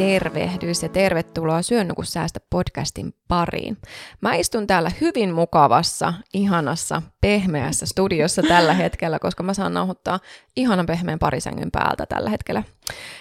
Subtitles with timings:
[0.00, 3.76] Tervehdys ja tervetuloa nuku säästä podcastin pariin.
[4.20, 10.20] Mä istun täällä hyvin mukavassa, ihanassa, pehmeässä studiossa tällä hetkellä, koska mä saan nauhoittaa
[10.56, 12.62] ihanan pehmeän parisängyn päältä tällä hetkellä.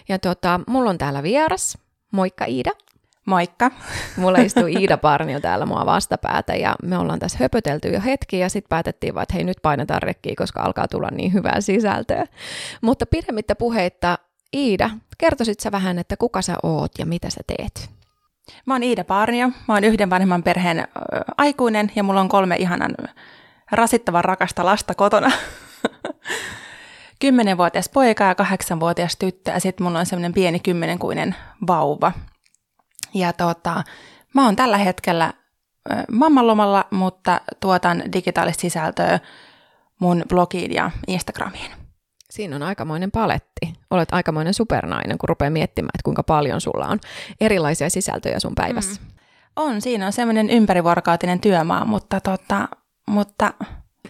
[0.10, 1.78] Ja tota, mulla on täällä vieras.
[2.12, 2.72] Moikka Iida.
[3.26, 3.72] Moikka.
[4.18, 8.50] Mulla istuu Iida Parnio täällä mua vastapäätä ja me ollaan tässä höpötelty jo hetki ja
[8.50, 12.26] sitten päätettiin vaan, että hei nyt painetaan rekkiä, koska alkaa tulla niin hyvää sisältöä.
[12.82, 14.18] Mutta pidemmittä puheitta
[14.54, 17.90] Iida, kertoisit sä vähän, että kuka sä oot ja mitä sä teet?
[18.66, 20.88] Mä oon Iida Paarnio, mä oon yhden vanhemman perheen
[21.38, 22.96] aikuinen ja mulla on kolme ihanan
[23.72, 25.32] rasittavan rakasta lasta kotona.
[27.22, 31.36] Kymmenenvuotias poika ja kahdeksanvuotias tyttö ja sitten mulla on semmoinen pieni kymmenenkuinen
[31.68, 32.12] vauva.
[33.14, 33.84] Ja tota,
[34.34, 35.34] mä oon tällä hetkellä
[36.12, 39.20] mammalomalla, mutta tuotan digitaalista sisältöä
[40.00, 41.89] mun blogiin ja Instagramiin.
[42.30, 43.74] Siinä on aikamoinen paletti.
[43.92, 47.00] Olet aikamoinen supernainen, kun rupeaa miettimään, että kuinka paljon sulla on
[47.42, 49.02] erilaisia sisältöjä sun päivässä.
[49.02, 49.08] Mm.
[49.56, 52.70] On, siinä on semmoinen ympärivuorokautinen työmaa, mutta, tota,
[53.08, 53.54] mutta...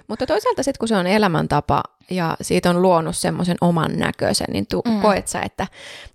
[0.08, 4.68] mutta toisaalta sitten kun se on elämäntapa ja siitä on luonut semmoisen oman näköisen, niin
[4.68, 5.02] tu- mm.
[5.02, 5.68] koet sä, että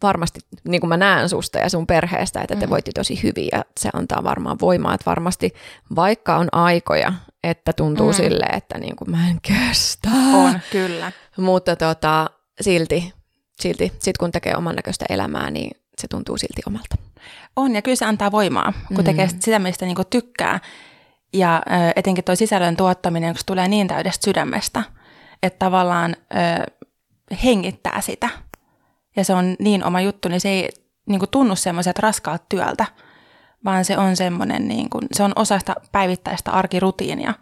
[0.03, 2.71] varmasti, niin kuin mä näen susta ja sun perheestä, että te mm.
[2.71, 5.55] voitte tosi hyvin ja se antaa varmaan voimaa, että varmasti
[5.97, 7.13] vaikka on aikoja,
[7.45, 8.15] että tuntuu mm.
[8.15, 10.09] sille, että niin kuin mä en kestä.
[10.35, 11.13] On, kyllä.
[11.37, 13.13] Mutta tota, silti,
[13.61, 16.97] silti sit kun tekee oman näköistä elämää, niin se tuntuu silti omalta.
[17.57, 19.05] On, ja kyllä se antaa voimaa, kun mm.
[19.05, 20.61] tekee sitä, mistä niin tykkää.
[21.33, 24.83] Ja ö, etenkin tuo sisällön tuottaminen, kun se tulee niin täydestä sydämestä,
[25.43, 26.73] että tavallaan ö,
[27.45, 28.29] hengittää sitä.
[29.17, 30.69] Ja se on niin oma juttu, niin se ei
[31.07, 32.87] niin kuin tunnu semmoiset raskaat työltä,
[33.65, 37.35] vaan se on semmoinen, niin kuin, se on osa sitä päivittäistä arkirutiinia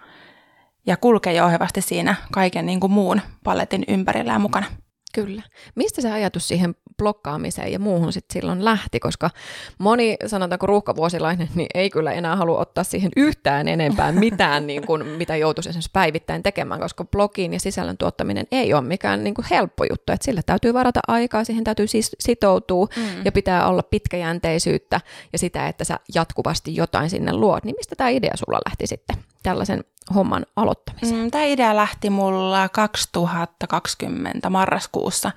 [0.86, 4.66] ja kulkee jouhevasti siinä kaiken niin kuin muun paletin ympärillä ja mukana.
[5.14, 5.42] Kyllä.
[5.74, 9.30] Mistä se ajatus siihen blokkaamiseen ja muuhun sitten silloin lähti, koska
[9.78, 15.06] moni, sanotaanko ruuhkavuosilainen, niin ei kyllä enää halua ottaa siihen yhtään enempää mitään, niin kuin,
[15.06, 19.46] mitä joutuisi esimerkiksi päivittäin tekemään, koska blogiin ja sisällön tuottaminen ei ole mikään niin kuin
[19.50, 23.24] helppo juttu, että sille täytyy varata aikaa, siihen täytyy siis sitoutua mm.
[23.24, 25.00] ja pitää olla pitkäjänteisyyttä
[25.32, 27.64] ja sitä, että sä jatkuvasti jotain sinne luot.
[27.64, 31.20] Niin mistä tämä idea sulla lähti sitten tällaisen homman aloittamiseen?
[31.20, 35.32] Mm, tämä idea lähti mulla 2020 marraskuussa,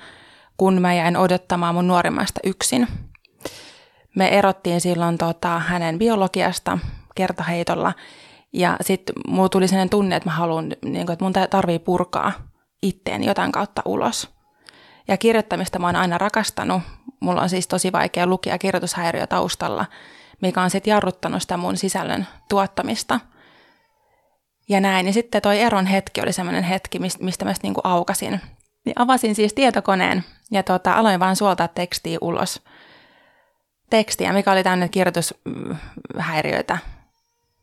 [0.57, 2.87] kun mä jäin odottamaan mun nuorimmasta yksin.
[4.15, 6.77] Me erottiin silloin tota, hänen biologiasta
[7.15, 7.93] kertaheitolla
[8.53, 12.31] ja sitten mulla tuli sellainen tunne, että mä haluan, niin että mun tarvii purkaa
[12.81, 14.29] itteeni jotain kautta ulos.
[15.07, 16.81] Ja kirjoittamista mä oon aina rakastanut.
[17.19, 19.85] Mulla on siis tosi vaikea lukea kirjoitushäiriö taustalla,
[20.41, 23.19] mikä on sitten jarruttanut sitä mun sisällön tuottamista–
[24.69, 25.07] ja näin.
[25.07, 28.41] Ja sitten toi eron hetki oli semmoinen hetki, mistä mä niinku aukasin.
[28.85, 32.61] Niin avasin siis tietokoneen ja tota, aloin vaan suoltaa tekstiä ulos.
[33.89, 36.77] Tekstiä, mikä oli tänne kirjoitushäiriöitä,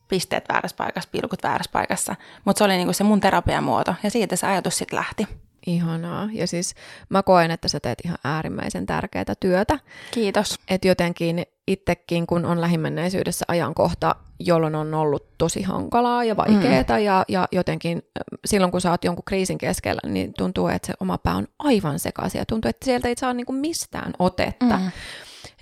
[0.08, 2.16] pisteet väärässä paikassa, pilkut väärässä paikassa.
[2.44, 5.26] Mutta se oli niinku se mun terapiamuoto ja siitä se ajatus sitten lähti.
[5.66, 6.28] Ihanaa.
[6.32, 6.74] Ja siis
[7.08, 9.78] mä koen, että sä teet ihan äärimmäisen tärkeää työtä.
[10.10, 10.58] Kiitos.
[10.68, 17.04] Että jotenkin itsekin, kun on lähimenneisyydessä ajankohta, jolloin on ollut tosi hankalaa ja vaikeaa, mm.
[17.04, 18.02] ja, ja jotenkin
[18.44, 21.98] silloin, kun sä oot jonkun kriisin keskellä, niin tuntuu, että se oma pää on aivan
[21.98, 24.76] sekaisin, ja tuntuu, että sieltä ei saa niinku mistään otetta.
[24.76, 24.90] Mm.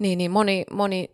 [0.00, 1.10] Niin, niin moni, moni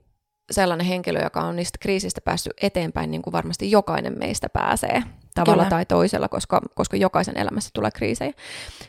[0.50, 5.03] sellainen henkilö, joka on niistä kriisistä päässyt eteenpäin, niin kuin varmasti jokainen meistä pääsee
[5.36, 5.70] tavalla Kyllä.
[5.70, 8.32] tai toisella, koska, koska jokaisen elämässä tulee kriisejä.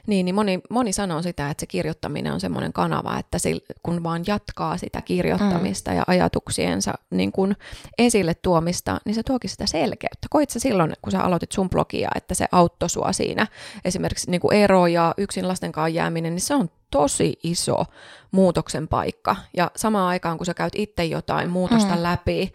[0.07, 3.51] Niin, niin moni, moni sanoo sitä, että se kirjoittaminen on semmoinen kanava, että se,
[3.83, 5.97] kun vaan jatkaa sitä kirjoittamista mm.
[5.97, 7.55] ja ajatuksiensa niin kun
[7.97, 10.27] esille tuomista, niin se tuokin sitä selkeyttä.
[10.29, 13.47] Koit sä silloin, kun sä aloitit sun blogia, että se auttoi sua siinä,
[13.85, 17.85] esimerkiksi niin ero ja yksin lasten kanssa jääminen, niin se on tosi iso
[18.31, 19.35] muutoksen paikka.
[19.57, 22.03] Ja samaan aikaan, kun sä käyt itse jotain muutosta mm.
[22.03, 22.53] läpi,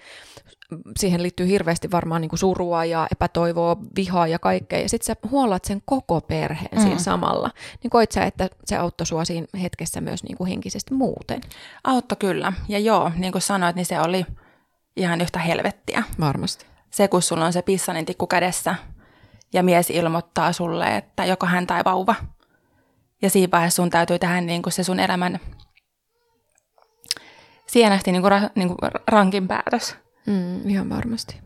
[0.99, 4.81] siihen liittyy hirveästi varmaan niin kuin surua ja epätoivoa, vihaa ja kaikkea.
[4.81, 6.83] Ja sitten sä huolat sen koko perheen mm.
[6.83, 7.51] siinä samalla.
[7.83, 11.41] Niin koit sä, että se auttoi sua siinä hetkessä myös niin kuin henkisesti muuten?
[11.85, 12.53] Auttoi kyllä.
[12.69, 14.27] Ja joo, niin kuin sanoit, niin se oli
[14.97, 16.03] ihan yhtä helvettiä.
[16.21, 16.67] Varmasti.
[16.91, 18.75] Se, kun sulla on se pissanin tikku kädessä
[19.53, 22.15] ja mies ilmoittaa sulle, että joko hän tai vauva.
[23.23, 25.41] Ja siinä vaiheessa sun täytyy tehdä niin kuin se sun elämän
[27.73, 29.97] sienästi niin kuin, ra, niin kuin rankin päätös.
[30.27, 31.41] Mm, ihan varmasti.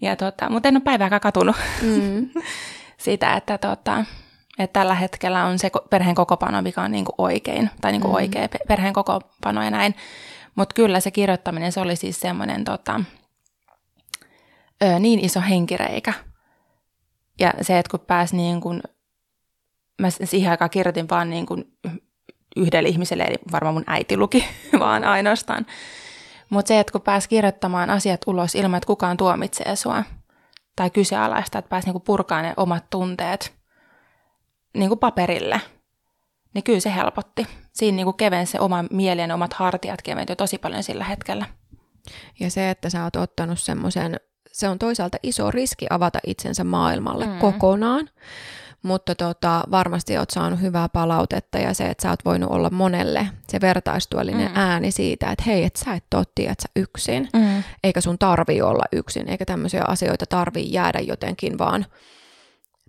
[0.00, 2.30] Ja tota, mutta en ole päivääkään katunut Mm.
[2.98, 4.04] sitä, että, tota,
[4.58, 8.14] että tällä hetkellä on se perheen kokopano, mikä on niinku oikein, tai niinku Mm.
[8.14, 9.94] oikea pe- perheen kokopano ja näin.
[10.54, 13.00] Mutta kyllä se kirjoittaminen, se oli siis semmoinen tota,
[14.82, 16.12] ö, niin iso henkireikä.
[17.40, 18.82] Ja se, että kun pääsi niin kuin,
[20.00, 21.64] mä siihen aikaan kirjoitin vaan niin kuin
[22.56, 24.44] yhdelle ihmiselle, eli varmaan mun äiti luki
[24.80, 25.66] vaan ainoastaan.
[26.50, 30.04] Mutta se, että kun pääsi kirjoittamaan asiat ulos ilman, että kukaan tuomitsee sua
[30.76, 33.54] tai kyseenalaista, että pääsi niinku purkaan ne omat tunteet
[34.74, 35.60] niinku paperille,
[36.54, 37.46] niin kyllä se helpotti.
[37.72, 41.46] Siinä niinku kevensi se oma mieli ja ne omat hartiat keventyi tosi paljon sillä hetkellä.
[42.40, 44.20] Ja se, että sä oot ottanut semmoisen,
[44.52, 47.38] se on toisaalta iso riski avata itsensä maailmalle mm.
[47.38, 48.10] kokonaan,
[48.84, 53.26] mutta tota, varmasti oot saanut hyvää palautetta ja se, että sä oot voinut olla monelle
[53.48, 54.56] se vertaistuellinen Mm.
[54.56, 57.62] ääni siitä, että hei, että sä et ole tiedätkö, yksin, Mm.
[57.84, 61.86] eikä sun tarvii olla yksin, eikä tämmöisiä asioita tarvii jäädä jotenkin vaan,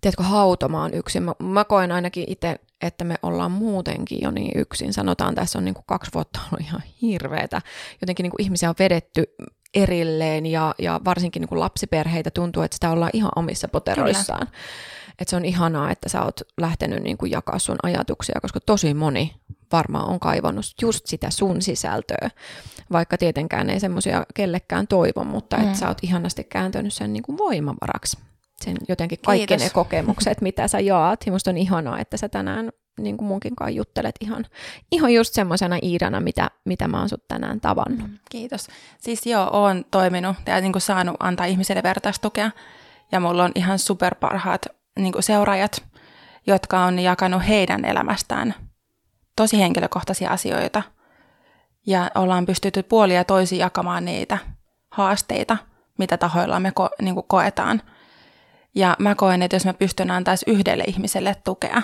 [0.01, 1.24] tiedätkö, hautomaan yksin.
[1.24, 4.94] Mä, mä koen ainakin itse, että me ollaan muutenkin jo niin yksin.
[4.94, 7.62] Sanotaan, tässä on niin kuin kaksi vuotta ollut ihan hirveetä.
[8.01, 9.24] Jotenkin niin kuin ihmisiä on vedetty
[9.74, 14.48] erilleen ja, ja varsinkin niin kuin lapsiperheitä tuntuu, että sitä ollaan ihan omissa poteroissaan.
[15.19, 18.94] Että se on ihanaa, että sä oot lähtenyt niin kuin jakaa sun ajatuksia, koska tosi
[18.94, 19.35] moni
[19.71, 22.29] varmaan on kaivannut just sitä sun sisältöä,
[22.91, 25.63] vaikka tietenkään ei semmoisia kellekään toivo, mutta Mm.
[25.63, 28.17] että sä oot ihanasti kääntänyt sen niin kuin voimavaraksi.
[28.62, 29.63] Sen jotenkin kaikki Kiitos.
[29.63, 31.23] ne kokemukset, mitä sä jaat.
[31.25, 34.45] Ja musta on ihanaa, että sä tänään niin kuin munkin kanssa juttelet ihan,
[34.91, 38.09] ihan just semmoisena Iidana, mitä, mitä mä oon sut tänään tavannut.
[38.29, 38.67] Kiitos.
[39.00, 42.51] Siis joo, oon toiminut ja niin kuin saanut antaa ihmisille vertaistukea.
[43.12, 44.65] Ja mulla on ihan superparhaat
[45.00, 45.83] niin kuin seuraajat,
[46.47, 48.53] jotka on jakanut heidän elämästään
[49.36, 50.83] tosi henkilökohtaisia asioita.
[51.88, 54.38] Ja ollaan pystytty puolia ja toisin jakamaan niitä
[54.92, 55.57] haasteita,
[55.97, 57.81] mitä tahoilla me ko- niin kuin koetaan.
[58.75, 61.81] Ja mä koen, että jos mä pystyn antamaan yhdelle ihmiselle tukea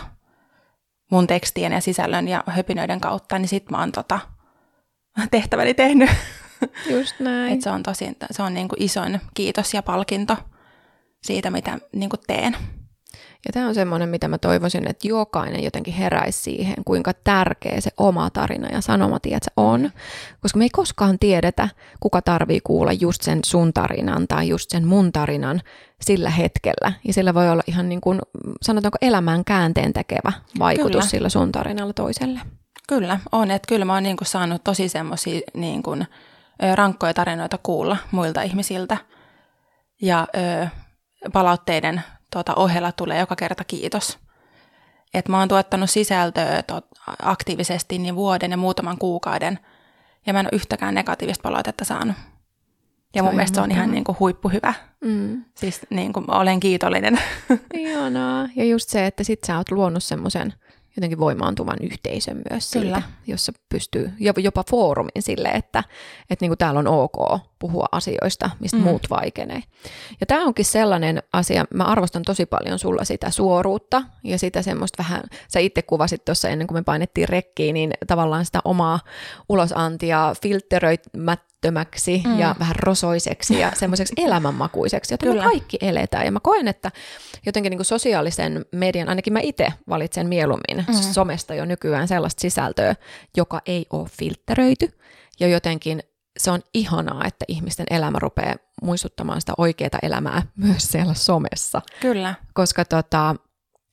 [1.11, 4.19] mun tekstien ja sisällön ja höpinöiden kautta, niin sit mä oon tota
[5.31, 6.09] tehtäväni tehnyt.
[6.89, 7.53] Just näin.
[7.53, 10.37] Et se on tosi, se on niinku isoin kiitos ja palkinto
[11.23, 12.57] siitä, mitä niinku teen.
[13.45, 17.91] Ja tämä on semmoinen, mitä mä toivoisin, että jokainen jotenkin heräisi siihen, kuinka tärkeä se
[17.97, 19.91] oma tarina ja sanoma, tiedätkö, on.
[20.41, 24.87] Koska me ei koskaan tiedetä, kuka tarvii kuulla just sen sun tarinan tai just sen
[24.87, 25.61] mun tarinan
[26.01, 26.93] sillä hetkellä.
[27.07, 28.19] Ja sillä voi olla ihan niin kuin,
[28.61, 31.05] sanotaanko elämän käänteen tekevä vaikutus Kyllä.
[31.05, 32.39] sillä sun tarinalla toiselle.
[32.87, 33.51] Kyllä, on.
[33.51, 38.97] Että kyllä mä oon niinku saanut tosi semmoisia niinku, ö, rankkoja tarinoita kuulla muilta ihmisiltä.
[40.01, 40.27] Ja
[40.63, 40.67] ö,
[41.33, 44.19] palautteiden tota, ohella tulee joka kerta kiitos.
[45.13, 46.85] Et mä oon tuottanut sisältöä tot,
[47.21, 49.59] aktiivisesti niin vuoden ja muutaman kuukauden.
[50.25, 52.15] Ja mä en ole yhtäkään negatiivista palautetta saanut.
[53.15, 53.93] Ja mun mielestä se on ihan mahtavaa.
[53.93, 54.73] niinku huippuhyvä.
[55.01, 55.43] Mm.
[55.55, 57.19] Siis niinku, mä olen kiitollinen.
[57.73, 58.49] Ihanaa.
[58.55, 60.53] Ja just se, että sit sä oot luonut semmoisen
[60.97, 63.01] jotenkin voimaantuvan yhteisön myös siitä, Kyllä.
[63.27, 65.83] jossa pystyy, jo- jopa foorumin sille, että,
[66.29, 68.83] että niin kuin täällä on ok puhua asioista, mistä Mm.
[68.83, 69.63] muut vaikenee.
[70.19, 75.03] Ja tämä onkin sellainen asia, mä arvostan tosi paljon sulla sitä suoruutta ja sitä semmoista
[75.03, 78.99] vähän, sä itse kuvasit tuossa ennen kuin me painettiin rekkiin, niin tavallaan sitä omaa
[79.49, 81.50] ulosantia filteröimättömäksi
[82.25, 82.29] Mm.
[82.29, 82.39] mm.
[82.39, 85.43] ja vähän rosoiseksi ja semmoiseksi elämänmakuiseksi, jota Kyllä.
[85.43, 86.25] me kaikki eletään.
[86.25, 86.91] Ja mä koen, että
[87.45, 90.95] jotenkin niin kuin sosiaalisen median, ainakin mä itse valitsen mieluummin Mm.
[90.95, 91.01] mm.
[91.13, 92.95] somesta jo nykyään sellaista sisältöä,
[93.37, 94.89] joka ei ole filtteröity.
[95.39, 96.03] Ja jotenkin
[96.39, 102.35] se on ihanaa, että ihmisten elämä rupeaa muistuttamaan sitä oikeaa elämää myös siellä somessa, Kyllä.
[102.53, 103.35] koska tota,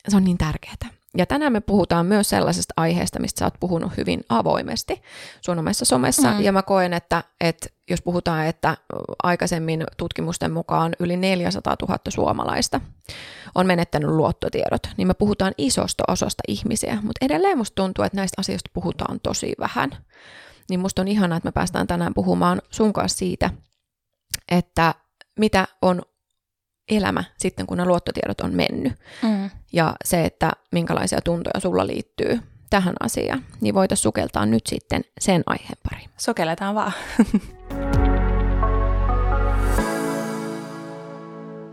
[0.09, 0.98] se on niin tärkeää.
[1.17, 5.03] Ja tänään me puhutaan myös sellaisesta aiheesta, mistä sä oot puhunut hyvin avoimesti
[5.41, 6.31] sun omassa somessa.
[6.31, 6.41] Mm.
[6.41, 8.77] Ja mä koen, että, että jos puhutaan, että
[9.23, 12.81] aikaisemmin tutkimusten mukaan yli 400 000 suomalaista
[13.55, 16.99] on menettänyt luottotiedot, niin me puhutaan isosta osasta ihmisiä.
[17.03, 19.91] Mutta edelleen musta tuntuu, että näistä asioista puhutaan tosi vähän.
[20.71, 23.51] Niin musta on ihanaa, että me päästään tänään puhumaan sun kanssa siitä,
[24.51, 24.95] että
[25.39, 26.03] mitä on
[26.89, 28.93] elämä sitten, kun ne luottotiedot on mennyt
[29.23, 29.51] Mm.
[29.73, 32.41] ja se, että minkälaisia tuntoja sulla liittyy
[32.71, 36.11] tähän asiaan, niin voitaisiin sukeltaa nyt sitten sen aiheen pariin.
[36.17, 36.93] Sukelletaan vaan.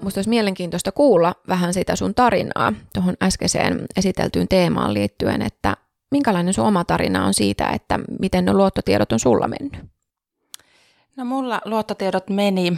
[0.01, 5.77] Musta olisi mielenkiintoista kuulla vähän sitä sun tarinaa tuohon äskeiseen esiteltyyn teemaan liittyen, että
[6.12, 9.86] minkälainen sun oma tarina on siitä, että miten ne luottotiedot on sulla mennyt.
[11.15, 12.77] No mulla luottotiedot meni,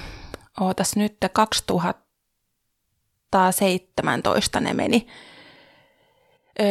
[0.62, 1.17] ootas nyt
[3.31, 5.07] 2017 ne meni.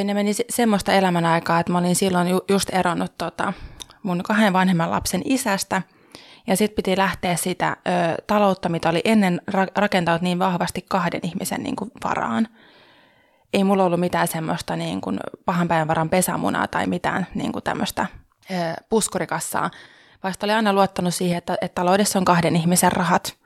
[0.04, 3.52] Ne meni se- semmoista elämän aikaa, että mä olin silloin ju- just eronnut tota
[4.02, 5.82] mun kahden vanhemman lapsen isästä.
[6.46, 11.20] Ja sitten piti lähteä sitä ö, taloutta, mitä oli ennen ra- rakentanut niin vahvasti kahden
[11.22, 12.48] ihmisen niin kuin varaan.
[13.52, 17.62] Ei mulla ollut mitään semmoista niin kuin pahan päivän varan pesämunaa tai mitään niin kuin
[17.62, 18.06] tämmöistä
[18.50, 18.54] ö,
[18.88, 19.70] puskurikassaa,
[20.22, 23.36] vasta oli aina luottanut siihen, että, että taloudessa on kahden ihmisen rahat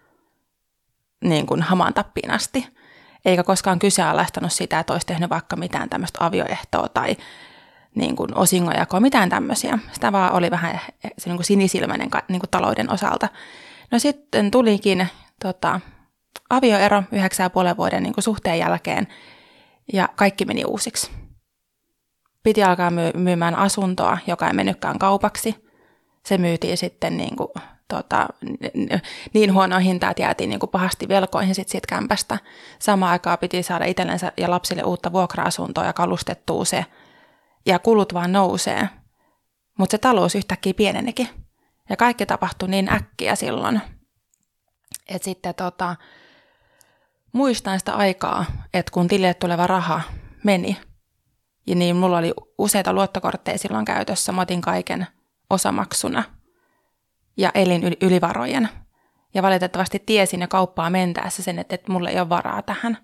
[1.25, 2.67] niin kuin hamaan tappiin asti.
[3.25, 7.17] Eikä koskaan kyseenalaistanut sitä, että olisi tehnyt vaikka mitään tämmöistä avioehtoa tai
[7.95, 9.79] niin kuin osingojakoa, mitään tämmöisiä.
[9.93, 10.81] Sitä vaan oli vähän
[11.19, 13.29] se niin kuin sinisilmäinen niin kuin talouden osalta.
[13.91, 15.09] No sitten tulikin
[15.43, 15.81] tota,
[16.50, 19.07] avioero yhdeksän ja puolen vuoden niin kuin suhteen jälkeen
[19.93, 21.11] ja kaikki meni uusiksi.
[22.43, 25.71] Piti alkaa myymään asuntoa, joka ei mennytkään kaupaksi.
[26.27, 27.49] Se myytiin sitten niin, kuin,
[27.91, 28.29] tota,
[29.35, 32.39] niin huono hinta, että jäätiin niin kuin pahasti velkoihin sit siitä kämpästä.
[32.79, 36.85] Samaan aikaan piti saada itsellensä ja lapsille uutta vuokra-asuntoa ja kalustettua se–
[37.67, 38.89] ja kulut vaan nousee.
[39.79, 41.29] Mutta se talous yhtäkkiä pienenikin.
[41.89, 43.81] Ja kaikki tapahtui niin äkkiä silloin.
[45.09, 45.97] Että sitten tota,
[47.33, 48.45] muistan sitä aikaa,
[48.75, 50.01] että kun tilille tuleva raha
[50.45, 50.77] meni,
[51.67, 55.07] ja niin mulla oli useita luottokortteja silloin käytössä, mä otin kaiken
[55.51, 56.23] osamaksuna
[57.41, 58.69] ja elin ylivarojen.
[59.35, 62.99] Ja valitettavasti tiesin ja kauppaa mentäessä sen, että, että mulla ei ole varaa tähän.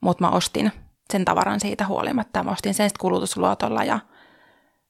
[0.00, 0.72] Mutta mä ostin
[1.10, 2.42] sen tavaran siitä huolimatta.
[2.42, 3.98] Mä ostin sen kulutusluotolla ja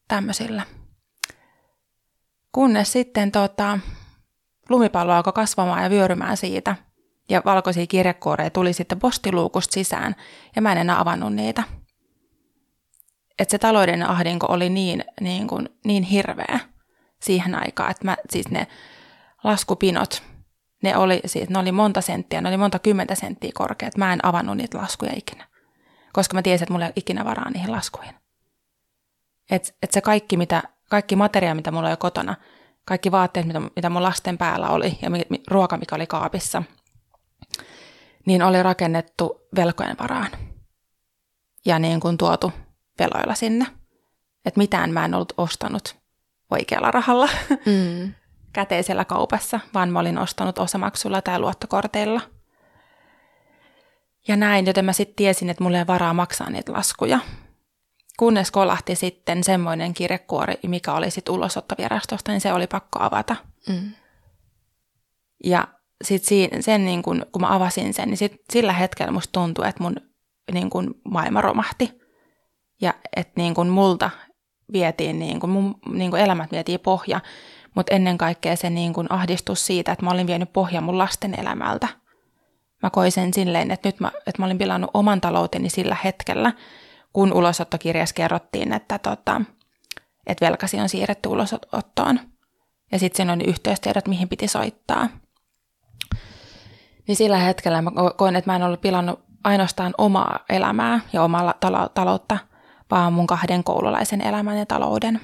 [0.08, 0.62] tämmöisillä.
[2.52, 3.78] Kunnes sitten tota,
[4.68, 6.76] lumipallo alkoi kasvamaan ja vyörymään siitä.
[7.28, 10.16] Ja valkoisia kirjekuoreja tuli sitten postiluukusta sisään
[10.56, 11.62] ja mä en enää avannut niitä.
[13.38, 16.71] Et se talouden ahdinko oli niin, niin, kuin, niin hirveä
[17.22, 18.66] siihen aikaan, että mä, siis ne
[19.44, 20.22] laskupinot,
[20.82, 23.96] ne oli, siis, ne oli monta senttiä, ne oli monta kymmentä senttiä korkeat.
[23.96, 25.52] Mä en avannut niitä laskuja ikinä
[26.12, 28.14] koska mä tiesin, että mulla ei ole ikinä varaa niihin laskuihin.
[29.50, 32.36] Että et se kaikki, mitä, kaikki materia, mitä mulla oli kotona,
[32.84, 36.62] kaikki vaatteet, mitä, mitä mun lasten päällä oli ja mi, mi, ruoka, mikä oli kaapissa,
[38.26, 40.30] niin oli rakennettu velkojen varaan.
[41.66, 42.52] Ja niin kuin tuotu
[42.98, 43.66] veloilla sinne.
[44.44, 46.01] Että mitään mä en ollut ostanut
[46.52, 47.28] oikealla rahalla
[47.66, 48.14] mm.
[48.52, 52.20] käteisellä kaupassa, vaan mä olin ostanut osamaksulla tai luottokorteilla–
[54.28, 57.18] ja näin, joten mä sitten tiesin, että mulla ei varaa maksaa niitä laskuja.
[58.18, 63.36] Kunnes kolahti sitten semmoinen kirjekuori, mikä oli sitten ulosottovirastosta, niin se oli pakko avata.
[63.68, 63.92] Mm.
[65.44, 65.68] Ja
[66.04, 69.82] sitten sen, niin kun, kun mä avasin sen, niin sit sillä hetkellä musta tuntui, että
[69.82, 69.96] mun
[70.52, 72.00] niin kun, maailma romahti.
[72.80, 74.10] Ja että niin kun, multa
[74.72, 77.20] vietiin, niin kun, mun niin kun, elämät vietiin pohja,
[77.74, 81.40] mutta ennen kaikkea se niin kun, ahdistus siitä, että mä olin vienyt pohja mun lasten
[81.40, 81.88] elämältä–
[82.82, 86.52] mä koin sen silleen, että nyt mä, että mä olin pilannut oman talouteni sillä hetkellä,
[87.12, 89.40] kun ulosottokirjassa kerrottiin, että, tota,
[90.26, 92.20] että velkasi on siirretty ulosottoon.
[92.92, 95.08] Ja sitten siinä oli yhteystiedot, mihin piti soittaa.
[97.08, 101.54] Niin sillä hetkellä mä koin, että mä en ollut pilannut ainoastaan omaa elämää ja omaa
[101.94, 102.38] taloutta,
[102.92, 105.20] vaan mun kahden koululaisen elämän ja talouden.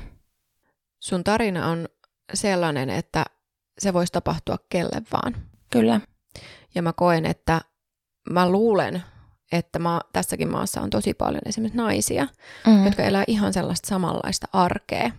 [1.00, 1.88] Sun tarina on
[2.34, 3.24] sellainen, että
[3.78, 5.36] se voisi tapahtua kelle vaan.
[5.70, 6.00] Kyllä.
[6.74, 7.60] Ja mä koen, että
[8.30, 9.02] mä luulen,
[9.52, 12.26] että mä, tässäkin maassa on tosi paljon esimerkiksi naisia,
[12.66, 12.84] mm.
[12.84, 15.10] jotka elää ihan sellaista samanlaista arkea,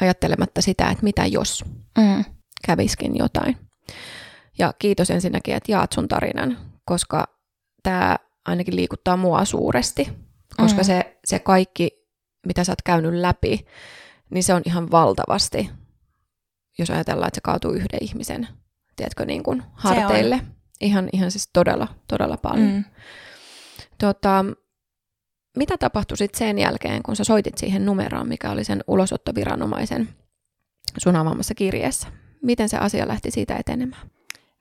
[0.00, 1.64] ajattelematta sitä, että mitä jos
[1.98, 2.24] mm.
[2.66, 3.56] käviskin jotain.
[4.58, 7.24] Ja kiitos ensinnäkin, että jaat sun tarinan, koska
[7.82, 10.27] tämä ainakin liikuttaa mua suuresti,
[10.60, 10.84] koska mm.
[10.84, 11.90] se, se kaikki,
[12.46, 13.66] mitä sä oot käynyt läpi,
[14.30, 15.70] niin se on ihan valtavasti,
[16.78, 18.48] jos ajatellaan, että se kaatuu yhden ihmisen,
[18.96, 20.40] tiedätkö, niin kuin harteille.
[20.80, 22.68] Ihan, ihan siis todella, todella paljon.
[22.68, 22.84] Mm.
[23.98, 24.44] Tota,
[25.56, 30.08] mitä tapahtui sitten sen jälkeen, kun sä soitit siihen numeroon, mikä oli sen ulosottoviranomaisen
[30.98, 32.08] sun avaamassa kirjeessä?
[32.42, 34.10] Miten se asia lähti siitä etenemään?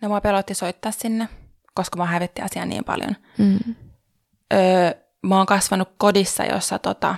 [0.01, 1.29] No mua pelotti soittaa sinne,
[1.73, 3.15] koska mä hävetti asiaa niin paljon.
[3.37, 3.75] Mm.
[4.53, 4.91] Öö,
[5.23, 7.15] mä oon kasvanut kodissa, jossa tota,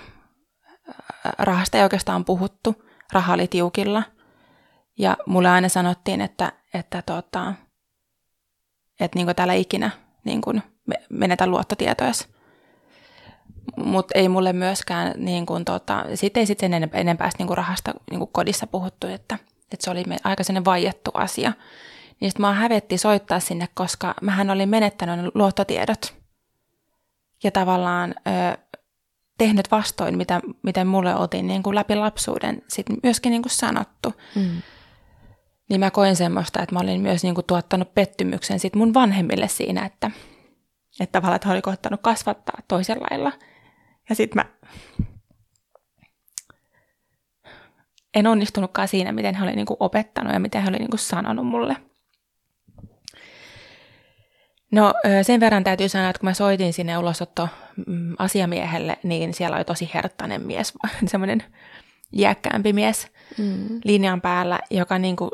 [1.37, 2.75] rahasta ei oikeastaan puhuttu.
[3.13, 4.03] Raha oli tiukilla.
[4.97, 7.53] Ja mulle aina sanottiin, että, että tota,
[8.99, 9.91] että niin täällä ikinä
[10.25, 10.63] niin kuin
[11.09, 12.11] menetä luottotietoja.
[13.77, 18.19] Mutta ei mulle myöskään, niin kuin, tota, sitten ei sitten enempää niin kuin rahasta niin
[18.19, 19.37] kuin kodissa puhuttu, että,
[19.71, 21.53] että se oli aika sellainen vaiettu asia.
[22.19, 26.18] Niin sitten mä hävetti soittaa sinne, koska mähän olin menettänyt luottotiedot.
[27.43, 28.57] Ja tavallaan ö,
[29.37, 34.13] tehnyt vastoin, mitä, miten mulle oltiin niin kuin läpi lapsuuden sit myöskin niin kuin sanottu.
[34.35, 34.61] Mm
[35.69, 39.47] niin mä koin semmoista, että mä olin myös niin kuin tuottanut pettymyksen sit mun vanhemmille
[39.47, 40.11] siinä, että,
[40.99, 43.31] että tavallaan, että he oli koittanut kasvattaa toisella lailla.
[44.09, 44.75] Ja sitten mä
[48.13, 50.99] en onnistunutkaan siinä, miten hän oli niin kuin opettanut ja miten hän oli niin kuin
[50.99, 51.75] sanonut mulle.
[54.71, 57.49] No sen verran täytyy sanoa, että kun mä soitin sinne ulosotto
[57.87, 60.73] mm, asiamiehelle, niin siellä oli tosi herttainen mies,
[61.11, 61.43] semmoinen
[62.13, 63.07] iäkkäämpi mies
[63.37, 63.81] mm.
[63.83, 65.31] linjan päällä, joka niin kuin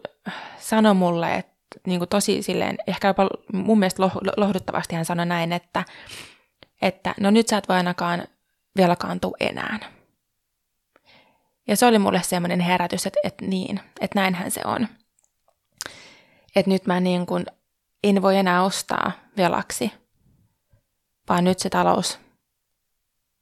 [0.60, 1.56] sanoi mulle, että
[1.88, 4.04] niin kuin tosi silleen, ehkä jopa mun mielestä
[4.38, 5.84] lohduttavasti hän sanoi näin, että,
[6.82, 8.24] että no nyt sä et voi ainakaan
[8.78, 9.80] velkaantua enää.
[11.68, 14.88] Ja se oli mulle semmoinen herätys, että, että niin, että näinhän se on.
[16.56, 17.46] Että nyt mä niin kuin
[18.04, 19.92] en voi enää ostaa velaksi,
[21.30, 22.20] vaan nyt se talous,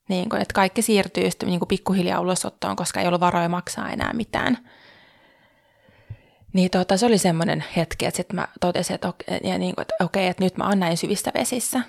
[0.09, 4.13] niin kuin, että kaikki siirtyy sitten niin pikkuhiljaa ulosottoon, koska ei ollut varoja maksaa enää
[4.13, 4.69] mitään.
[6.53, 9.81] Niin tota, se oli semmoinen hetki, että sitten mä totesin, että, okei, ja niin kuin,
[9.81, 11.81] että okei, että nyt mä oon näin syvissä vesissä.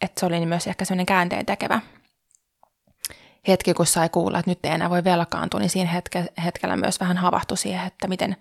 [0.00, 1.80] Että se oli myös ehkä semmoinen käänteen tekevä
[3.48, 7.00] hetki, kun sai kuulla, että nyt ei enää voi velkaantua, niin siinä hetke, hetkellä myös
[7.00, 8.36] vähän havahtui siihen, että miten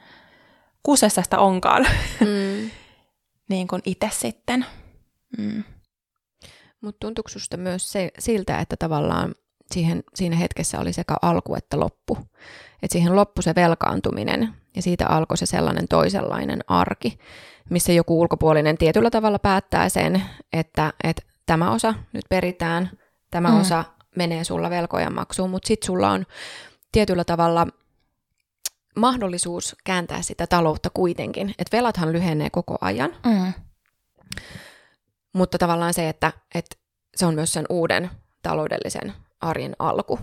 [0.83, 1.87] kusessa sitä onkaan.
[2.19, 2.71] Mm.
[3.49, 4.65] niin kuin itse sitten.
[5.37, 5.63] Mm.
[6.81, 9.35] Mutta tuntuuko susta myös se, siltä, että tavallaan
[9.71, 12.17] siihen, siinä hetkessä oli sekä alku että loppu?
[12.83, 17.19] Että siihen loppui se velkaantuminen ja siitä alkoi se sellainen toisenlainen arki,
[17.69, 20.23] missä joku ulkopuolinen tietyllä tavalla päättää sen,
[20.53, 22.89] että, että tämä osa nyt peritään,
[23.31, 23.59] tämä mm.
[23.59, 23.83] osa
[24.15, 26.25] menee sulla velkojen maksuun, mutta sitten sulla on
[26.91, 27.67] tietyllä tavalla
[28.95, 31.49] mahdollisuus kääntää sitä taloutta kuitenkin.
[31.59, 33.53] Että velathan lyhenee koko ajan, mm.
[35.35, 36.75] Mutta tavallaan se, että, että
[37.15, 38.09] se on myös sen uuden
[38.41, 40.19] taloudellisen arjen alku.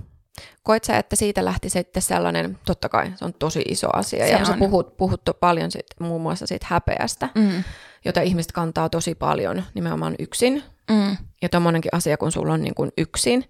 [0.62, 4.32] Koet sä, että siitä lähti sitten sellainen, totta kai se on tosi iso asia, se
[4.32, 4.46] ja on.
[4.46, 7.64] sä puhut, puhut paljon sit, muun muassa siitä häpeästä, mm.
[8.04, 10.62] jota ihmiset kantaa tosi paljon nimenomaan yksin.
[10.90, 11.16] Mm.
[11.42, 13.44] Ja tommonenkin asia, kun sulla on niin kuin yksin,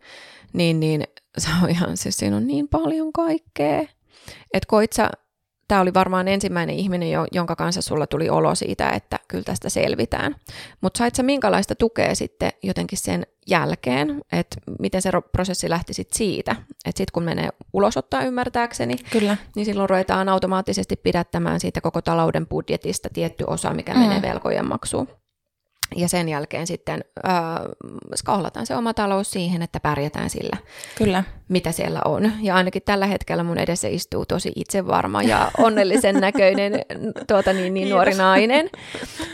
[0.52, 1.04] niin, niin
[1.38, 3.80] se on ihan, siis siinä on niin paljon kaikkea.
[4.54, 5.10] Että koit sä,
[5.72, 10.36] tämä oli varmaan ensimmäinen ihminen, jonka kanssa sulla tuli olo siitä, että kyllä tästä selvitään.
[10.80, 16.18] Mutta sait sä minkälaista tukea sitten jotenkin sen jälkeen, että miten se prosessi lähti sitten
[16.18, 16.52] siitä,
[16.84, 19.36] että sitten kun menee ulosottaa ymmärtääkseni, Kyllä.
[19.56, 24.00] niin silloin ruvetaan automaattisesti pidättämään siitä koko talouden budjetista tietty osa, mikä mm.
[24.00, 25.08] menee velkojen maksuun.
[25.96, 27.34] Ja sen jälkeen sitten äh,
[28.64, 30.56] se oma talous siihen, että pärjätään sillä,
[30.98, 31.24] Kyllä.
[31.48, 32.32] mitä siellä on.
[32.40, 36.72] Ja ainakin tällä hetkellä mun edessä istuu tosi itsevarma ja onnellisen näköinen
[37.28, 38.70] tuota, niin, niin nuori nainen.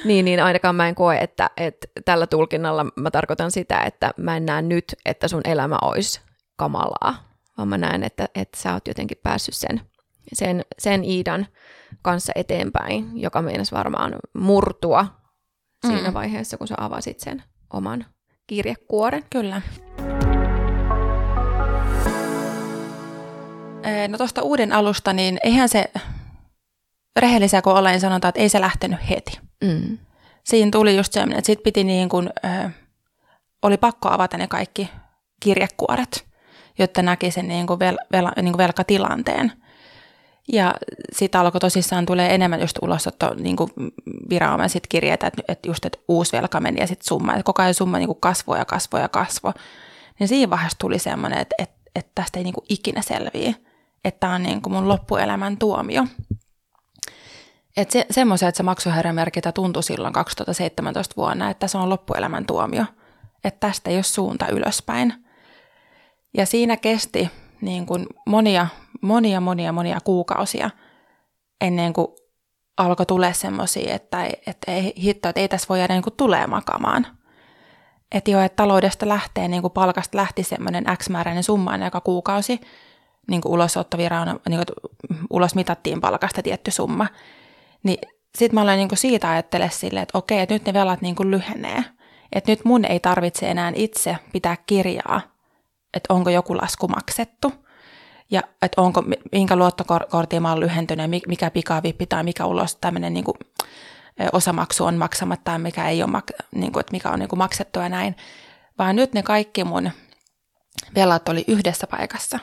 [0.04, 4.36] Niin, niin ainakaan mä en koe, että, että tällä tulkinnalla mä tarkoitan sitä, että mä
[4.36, 6.20] en näe nyt, että sun elämä olisi
[6.56, 7.14] kamalaa,
[7.58, 9.80] vaan mä näen, että, että sä oot jotenkin päässyt sen,
[10.32, 11.46] sen, sen Iidan
[12.02, 15.06] kanssa eteenpäin, joka meinasi varmaan murtua
[15.86, 16.14] siinä mm.
[16.14, 18.06] vaiheessa, kun sä avasit sen oman
[18.46, 19.24] kirjekuoren.
[19.30, 19.62] Kyllä.
[24.08, 25.84] No tuosta uuden alusta, niin eihän se
[27.16, 29.38] rehellisiä kun olen, sanotaan, että ei se lähtenyt heti.
[29.64, 29.98] Mm.
[30.44, 32.74] Siinä tuli just semmoinen, että sit piti niin kuin, äh,
[33.62, 34.90] oli pakko avata ne kaikki
[35.40, 36.26] kirjekuoret,
[36.78, 39.52] jotta näki sen niin kuin vel, vel, niin kuin velkatilanteen.
[40.52, 40.74] Ja
[41.12, 43.56] sitten alkoi tosissaan tulee enemmän just ulosotto niin
[44.30, 47.32] viranomaiset kirjeitä, että, että just että uusi velka meni ja sitten summa.
[47.32, 49.52] Että koko ajan summa niin kasvoi ja kasvoi ja kasvoi.
[50.18, 53.54] Niin siinä vaiheessa tuli semmoinen, että, että, että tästä ei niin ikinä selviä.
[54.04, 56.06] Että tämä on niin mun loppuelämän tuomio.
[57.76, 62.84] Että se, semmoisia, että se maksuhäiriömerkintä tuntui silloin 2017 vuonna, että se on loppuelämän tuomio.
[63.44, 65.14] Että tästä ei ole suunta ylöspäin.
[66.36, 67.30] Ja siinä kesti
[67.60, 68.66] niin kuin monia
[69.00, 70.70] monia, monia, monia kuukausia
[71.60, 72.06] ennen kuin
[72.76, 76.46] alkoi tulla semmoisia, että, että ei, hitto, että ei tässä voi jäädä niin kuin tulee
[76.46, 77.06] makamaan.
[78.12, 82.60] Että jo, että taloudesta lähtee, niin kuin palkasta lähti semmoinen X-määräinen summa joka kuukausi,
[83.30, 84.92] niin kuin ulosottoviraan, niin kuin
[85.30, 87.06] ulos mitattiin palkasta tietty summa.
[87.82, 87.98] Niin
[88.38, 91.16] sitten mä olen niin kuin siitä ajattele silleen, että okei, että nyt ne velat niin
[91.16, 91.84] kuin lyhenee.
[92.32, 95.20] Että nyt mun ei tarvitse enää itse pitää kirjaa,
[95.98, 97.52] että onko joku lasku maksettu–
[98.30, 103.24] ja että onko, minkä luottokortin mä oon lyhentynyt, mikä pikavippi tai mikä ulos tämmöinen niin
[104.32, 106.22] osamaksu on maksamatta tai mikä ei ole,
[106.54, 108.16] niin kuin, että mikä on niin kuin maksettu ja näin.
[108.78, 109.90] Vaan nyt ne kaikki mun
[110.94, 112.38] velat oli yhdessä paikassa.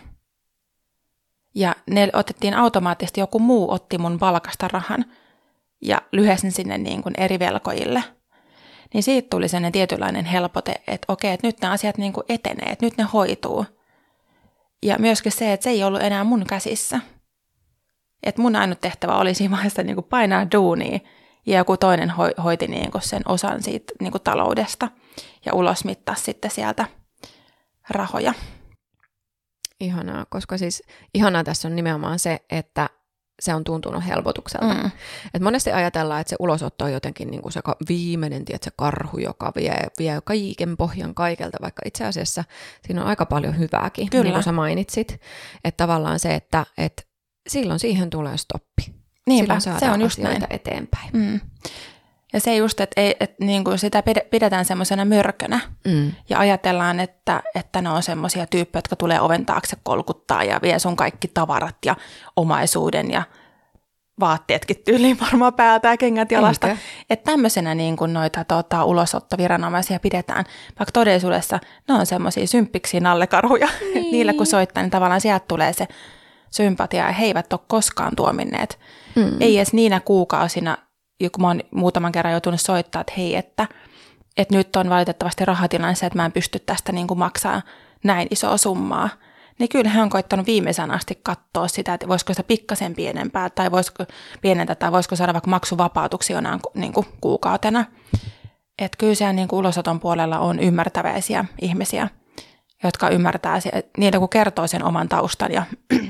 [1.55, 5.05] Ja ne otettiin automaattisesti, joku muu otti mun palkasta rahan
[5.81, 8.03] ja lyhesin sinne niin kuin eri velkojille.
[8.95, 12.71] Niin siitä tuli sellainen tietynlainen helpote, että okei, että nyt nämä asiat niin kuin etenee,
[12.71, 13.65] että nyt ne hoituu–
[14.85, 16.99] ja myöskin se, että se ei ollut enää mun käsissä.
[18.23, 20.99] Että mun ainut tehtävä oli siinä vaiheessa niin kuin painaa duunia
[21.45, 24.89] ja joku toinen hoiti niin kuin sen osan siitä niin kuin taloudesta
[25.45, 26.87] ja ulosmittaa sitten sieltä
[27.89, 28.33] rahoja.
[29.79, 32.89] Ihanaa, koska siis ihanaa tässä on nimenomaan se, että
[33.39, 34.73] se on tuntunut helpotukselta.
[34.73, 34.91] Mm.
[35.33, 39.17] Et monesti ajatellaan, että se ulosotto on jotenkin niin kuin se viimeinen tiedät, se karhu,
[39.17, 42.43] joka vie, vie kaiken pohjan kaikelta, vaikka itse asiassa
[42.87, 44.23] siinä on aika paljon hyvääkin, Kyllä.
[44.23, 45.21] niin kuin sä mainitsit.
[45.63, 47.03] Että tavallaan se, että, että
[47.47, 48.95] silloin siihen tulee stoppi.
[49.27, 50.47] Niinpä, se on just näin.
[50.49, 51.09] eteenpäin.
[51.13, 51.39] Mm.
[52.35, 56.11] Ja se just, että, ei, että niin kuin sitä pidetään semmoisena mörkönä mm.
[56.29, 60.79] ja ajatellaan, että, että ne on semmoisia tyyppejä, jotka tulee oven taakse kolkuttaa ja vie
[60.79, 61.95] sun kaikki tavarat ja
[62.35, 63.23] omaisuuden ja
[64.19, 66.77] vaatteetkin tyyliin varmaan päätä ja kengät jalasta.
[67.09, 70.45] Että tämmöisenä niin kuin noita tota, ulosottoviranomaisia pidetään,
[70.79, 73.67] vaikka todellisuudessa ne on semmoisia symppiksi nallekarhuja.
[73.93, 74.11] Niin.
[74.11, 75.87] Niillä kun soittaa, niin tavallaan sieltä tulee se
[76.51, 78.79] sympatia ja he eivät ole koskaan tuominneet.
[79.15, 79.37] Mm.
[79.39, 80.77] Ei edes niinä kuukausina,
[81.19, 83.67] kun mä oon muutaman kerran joutunut soittaa, että hei, että,
[84.37, 87.61] että nyt on valitettavasti rahatilanne että mä en pysty tästä niin kuin maksaa
[88.03, 89.09] näin isoa summaa.
[89.59, 93.71] Niin kyllä he on koittanut viimeisen asti katsoa sitä, että voisiko sitä pikkasen pienempää tai
[93.71, 94.05] voisiko
[94.41, 97.85] pienentää tai voisiko saada vaikka maksuvapautuksia jonain niin kuin kuukautena.
[98.79, 102.07] Että kyllä siellä niin kuin ulosoton puolella on ymmärtäväisiä ihmisiä,
[102.83, 103.59] jotka ymmärtää,
[103.97, 105.63] niitä kun kertoo sen oman taustan ja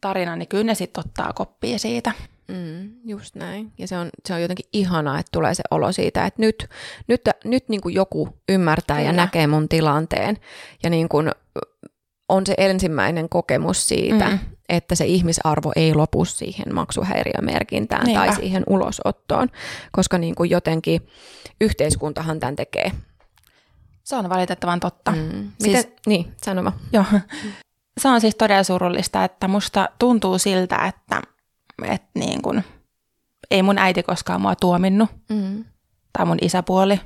[0.00, 2.12] tarinan, niin kyllä ne sitten ottaa koppia siitä.
[2.48, 3.72] Mm, just näin.
[3.78, 6.68] Ja se on, se on jotenkin ihanaa, että tulee se olo siitä, että nyt,
[7.06, 9.08] nyt, nyt niin kuin joku ymmärtää Kyllä.
[9.08, 10.36] ja näkee mun tilanteen.
[10.82, 11.30] Ja niin kuin
[12.28, 14.38] on se ensimmäinen kokemus siitä, mm.
[14.68, 18.26] että se ihmisarvo ei lopu siihen maksuhäiriömerkintään Niinpä.
[18.26, 19.48] tai siihen ulosottoon,
[19.92, 21.08] koska niin kuin jotenkin
[21.60, 22.92] yhteiskuntahan tämän tekee.
[24.04, 25.10] Se on valitettavan totta.
[25.10, 25.52] Mm.
[25.62, 26.72] Miten, siis, niin, sanoma.
[26.92, 27.04] Joo.
[28.00, 31.22] Se on siis todella surullista, että musta tuntuu siltä, että
[31.84, 32.62] että niin kun,
[33.50, 35.64] ei mun äiti koskaan mua tuominnut, mm.
[36.12, 37.00] tai mun isäpuoli,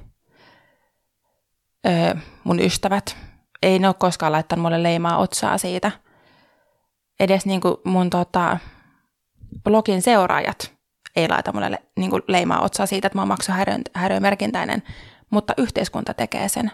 [1.86, 3.16] öö, mun ystävät,
[3.62, 5.90] ei ne ole koskaan laittanut mulle leimaa otsaa siitä.
[7.20, 8.58] Edes niin kuin mun tota,
[9.64, 10.72] blogin seuraajat
[11.16, 14.82] ei laita mulle niin kuin leimaa otsaa siitä, että mä oon maksuhäiriömerkintäinen,
[15.30, 16.70] mutta yhteiskunta tekee sen.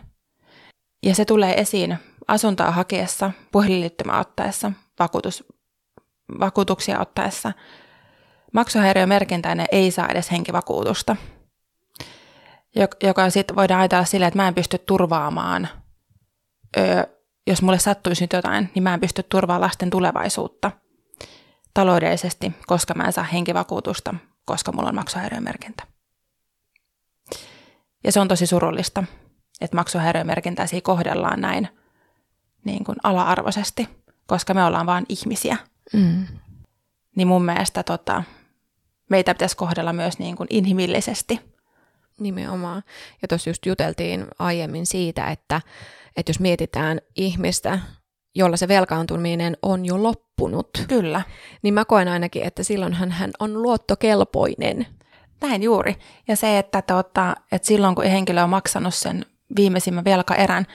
[1.02, 5.44] Ja se tulee esiin asuntoa hakiessa, puhelinliittymää ottaessa, vakuutus,
[6.40, 7.52] vakuutuksia ottaessa–
[8.52, 11.16] maksuhäiriömerkintäinen ei saa edes henkivakuutusta,
[13.02, 15.68] joka sitten voidaan ajatella silleen, että mä en pysty turvaamaan,
[16.76, 17.04] öö,
[17.46, 20.72] jos mulle sattuisi nyt jotain, niin mä en pysty turvaamaan lasten tulevaisuutta
[21.74, 25.82] taloudellisesti, koska mä en saa henkivakuutusta, koska mulla on maksuhäiriömerkintä.
[28.04, 29.04] Ja se on tosi surullista,
[29.61, 31.68] että maksuhäiriömerkintäisiä kohdellaan näin
[32.64, 33.88] niin kuin ala-arvoisesti,
[34.26, 35.56] koska me ollaan vain ihmisiä.
[35.92, 36.26] Mm.
[37.16, 38.22] Niin mun mielestä tota,
[39.09, 41.40] meitä pitäisi kohdella myös niin kuin inhimillisesti.
[42.21, 42.83] Nimenomaan.
[43.23, 45.61] Ja tuossa just juteltiin aiemmin siitä, että,
[46.16, 47.79] että jos mietitään ihmistä,
[48.35, 50.68] jolla se velkaantuminen on jo loppunut.
[50.88, 51.23] Kyllä.
[51.62, 54.87] Niin mä koen ainakin, että silloinhan hän on luottokelpoinen.
[55.40, 55.97] Näin juuri.
[56.29, 60.66] Ja se, että, tota, että silloin kun henkilö on maksanut sen viimeisimmän velkaerän,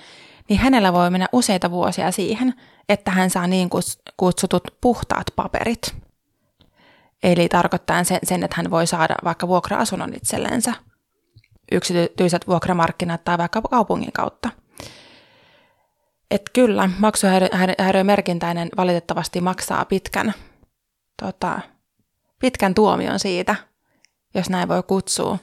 [0.50, 2.54] niin hänellä voi mennä useita vuosia siihen,
[2.90, 3.70] että hän saa niin
[4.18, 6.03] kutsutut puhtaat paperit.
[7.24, 10.74] Eli tarkoittaa sen, sen, että hän voi saada vaikka vuokra-asunnon itsellensä,
[11.72, 14.50] yksityiset vuokramarkkinat tai vaikka kaupungin kautta.
[16.32, 20.34] Että kyllä, maksuhäiriömerkintäinen valitettavasti maksaa pitkän,
[21.22, 21.60] tota,
[22.40, 23.56] pitkän tuomion siitä,
[24.36, 25.38] jos näin voi kutsua.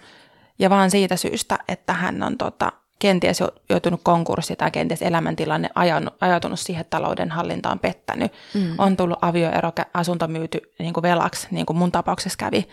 [0.59, 6.15] Ja vaan siitä syystä, että hän on tota, kenties joutunut konkurssi tai kenties elämäntilanne ajanut,
[6.21, 8.33] ajatunut siihen, että talouden hallinta on pettänyt.
[8.55, 8.75] Mm.
[8.79, 12.69] On tullut avioero, asunto myyty niin kuin velaksi, niin kuin mun tapauksessa kävi.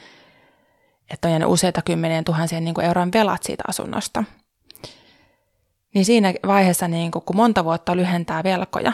[1.10, 4.24] Että on jäänyt useita kymmenien tuhansien niin kuin euron velat siitä asunnosta.
[5.94, 8.94] Niin siinä vaiheessa, niin kuin, kun monta vuotta lyhentää velkoja,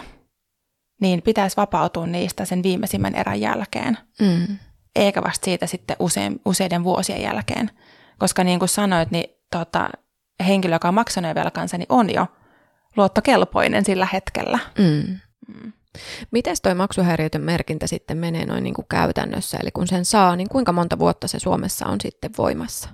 [1.01, 3.97] niin pitäisi vapautua niistä sen viimeisimmän erän jälkeen.
[4.21, 4.57] Mm.
[4.95, 7.71] Eikä vasta siitä sitten usein, useiden vuosien jälkeen.
[8.19, 9.89] Koska niin kuin sanoit, niin tota,
[10.47, 12.27] henkilö, joka on maksanut velkansa, niin on jo
[12.97, 14.59] luottokelpoinen sillä hetkellä.
[14.77, 15.19] Mm.
[15.47, 15.73] Mm.
[16.31, 19.57] Miten toi maksuhäiriötön merkintä sitten menee noin niin kuin käytännössä?
[19.61, 22.89] Eli kun sen saa, niin kuinka monta vuotta se Suomessa on sitten voimassa?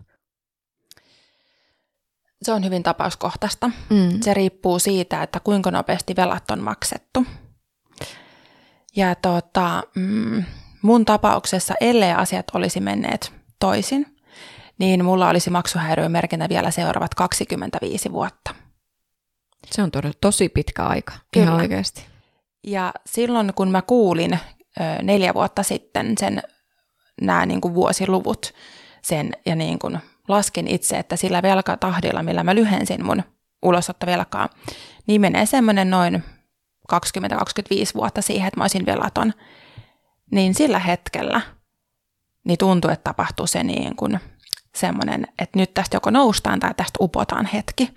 [2.42, 3.72] Se on hyvin tapauskohtaista.
[3.90, 4.22] Mm.
[4.22, 7.26] Se riippuu siitä, että kuinka nopeasti velat on maksettu.
[8.96, 10.44] Ja tota, mm,
[10.82, 14.19] mun tapauksessa, ellei asiat olisi menneet toisin,
[14.80, 18.56] niin mulla olisi maksuhäiriömerkintä vielä seuraavat 25 vuotta.
[19.72, 21.46] Se on todella tosi pitkä aika, Kyllä.
[21.46, 22.06] ihan oikeasti.
[22.64, 24.40] Ja silloin kun mä kuulin ö,
[25.02, 26.42] neljä vuotta sitten sen
[27.22, 28.54] nämä niin kuin vuosiluvut
[29.02, 33.24] sen ja niin kuin laskin itse, että sillä velkatahdilla, millä mä lyhensin mun
[33.62, 34.50] ulosottovelkaa,
[35.08, 36.24] niin menee semmoinen noin
[36.94, 36.96] 20-25
[37.96, 39.34] vuotta siihen, että mä olisin velaton,
[40.32, 41.42] niin sillä hetkellä
[42.44, 44.20] niin tuntui, että tapahtuu se niin kuin
[44.80, 47.90] semmoinen, että nyt tästä joko noustaan tai tästä upotaan hetki.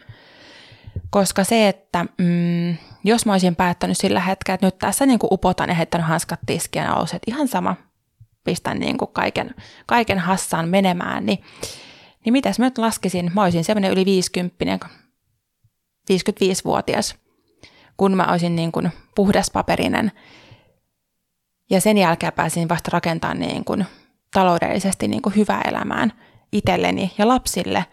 [1.11, 5.29] Koska se, että mm, jos mä olisin päättänyt sillä hetkellä, että nyt tässä niin kuin
[5.33, 7.77] upotan ja heittänyt hanskat tiskiä ja olisi, että ihan sama,
[8.45, 9.55] pistän niin kuin kaiken,
[9.87, 11.39] kaiken hassaan menemään, niin,
[12.25, 13.31] niin mitäs mä nyt laskisin?
[13.35, 14.89] Mä olisin semmoinen yli 50,
[16.13, 17.15] 55-vuotias,
[17.97, 20.13] kun mä olisin niin kuin puhdaspaperinen.
[21.71, 23.87] Ja sen jälkeen pääsin vasta rakentamaan niin kuin
[24.35, 26.13] taloudellisesti niin kuin hyvää elämään
[26.53, 27.85] itselleni ja lapsille,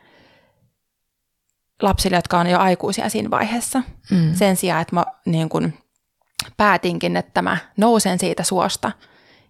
[1.81, 3.83] lapsille, jotka on jo aikuisia siinä vaiheessa.
[4.11, 4.35] Mm.
[4.35, 5.77] Sen sijaan, että mä niin kuin
[6.57, 8.91] päätinkin, että mä nousen siitä suosta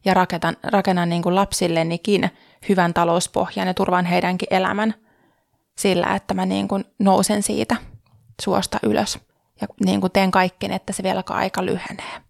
[0.05, 2.29] ja rakennan, rakennan niin kuin lapsillenikin
[2.69, 4.93] hyvän talouspohjan ja turvan heidänkin elämän
[5.77, 7.75] sillä, että mä niin kuin nousen siitä
[8.41, 9.19] suosta ylös
[9.61, 12.28] ja niin kuin teen kaikkeen, että se velka-aika lyhenee.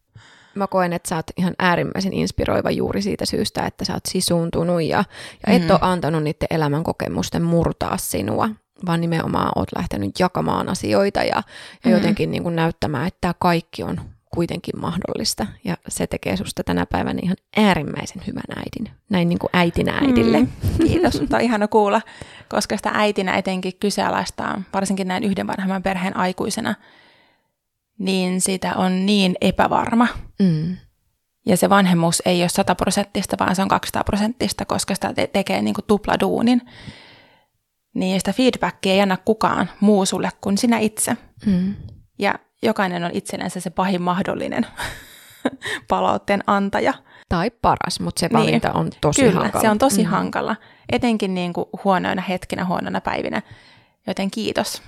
[0.60, 4.82] Mä koen, että sä oot ihan äärimmäisen inspiroiva juuri siitä syystä, että sä oot sisuuntunut
[4.82, 5.04] ja,
[5.48, 5.70] ja et mm.
[5.70, 8.50] ole antanut niiden elämänkokemusten murtaa sinua,
[8.86, 11.44] vaan nimenomaan oot lähtenyt jakamaan asioita ja, ja
[11.86, 11.92] mm.
[11.92, 14.02] jotenkin niin kuin näyttämään, että tämä kaikki on
[14.34, 15.48] kuitenkin mahdollista.
[15.64, 18.96] Ja se tekee susta tänä päivänä ihan äärimmäisen hyvän äidin.
[19.10, 20.40] Näin niin kuin äitinä äidille.
[20.40, 20.48] Mm,
[20.88, 22.02] kiitos, on ihana kuulla,
[22.50, 26.76] koska sitä äitinä etenkin kyseenalaistaa, varsinkin näin yhden vanhemman perheen aikuisena,
[28.00, 30.08] niin sitä on niin epävarma.
[30.40, 30.78] Mm.
[31.46, 35.28] Ja se vanhemmuus ei ole 100 prosenttista, vaan se on 200 prosenttista, koska sitä te-
[35.28, 36.62] tekee niin kuin tupladuunin.
[37.94, 41.18] Niin sitä feedbackia ei anna kukaan muu sulle kuin sinä itse.
[41.46, 41.76] Mm.
[42.20, 44.66] Ja jokainen on itsellensä se pahin mahdollinen
[45.90, 46.94] palautteen antaja.
[47.30, 48.40] Tai paras, mutta se niin.
[48.40, 48.78] valinta niin.
[48.78, 49.62] on tosi Kyllä, hankala.
[49.62, 50.10] se on tosi mm.
[50.10, 50.56] hankala.
[50.92, 53.42] Etenkin niin kuin huonoina hetkinä, huonoina päivinä.
[54.08, 54.82] Joten kiitos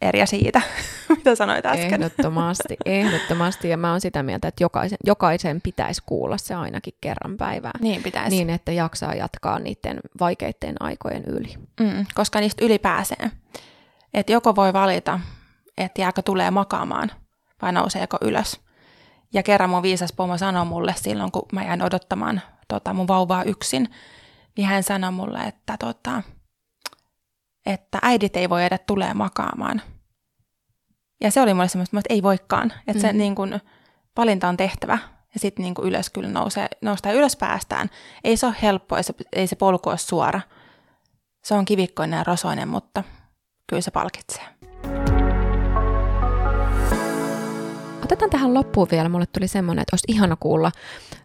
[0.00, 0.62] Erja siitä,
[1.16, 2.02] mitä sanoit äsken.
[2.02, 3.68] Ehdottomasti, ehdottomasti.
[3.68, 7.72] Ja mä oon sitä mieltä, että jokaisen, jokaisen pitäisi kuulla se ainakin kerran päivää.
[7.80, 8.36] Niin pitäisi.
[8.36, 11.54] Niin, että jaksaa jatkaa niiden vaikeiden aikojen yli.
[11.80, 13.30] Mm, koska niistä yli pääsee.
[14.14, 15.20] Että joko voi valita,
[15.78, 17.10] että jääkö tulee makaamaan
[17.62, 18.60] vai nouseeko ylös.
[19.32, 23.42] Ja kerran mun viisas pomo sanoi mulle silloin, kun mä jäin odottamaan tota, mun vauvaa
[23.42, 23.88] yksin,
[24.56, 26.22] niin hän sanoi mulle, että, tota,
[27.66, 29.82] että äidit ei voi edes tulee makaamaan.
[31.20, 32.72] Ja se oli mulle semmoista, että ei voikaan.
[32.78, 33.00] Että mm.
[33.00, 33.60] se niin kun,
[34.16, 34.98] valinta on tehtävä
[35.34, 37.90] ja sitten niin ylös kyllä nousee, noustaan ylös päästään.
[38.24, 40.40] Ei se ole helppo, ei se, ei se polku ole suora.
[41.44, 43.04] Se on kivikkoinen ja rosoinen, mutta
[43.66, 44.44] kyllä se palkitsee.
[48.04, 50.72] Otetaan tähän loppuun vielä, mulle tuli semmoinen, että olisi ihana kuulla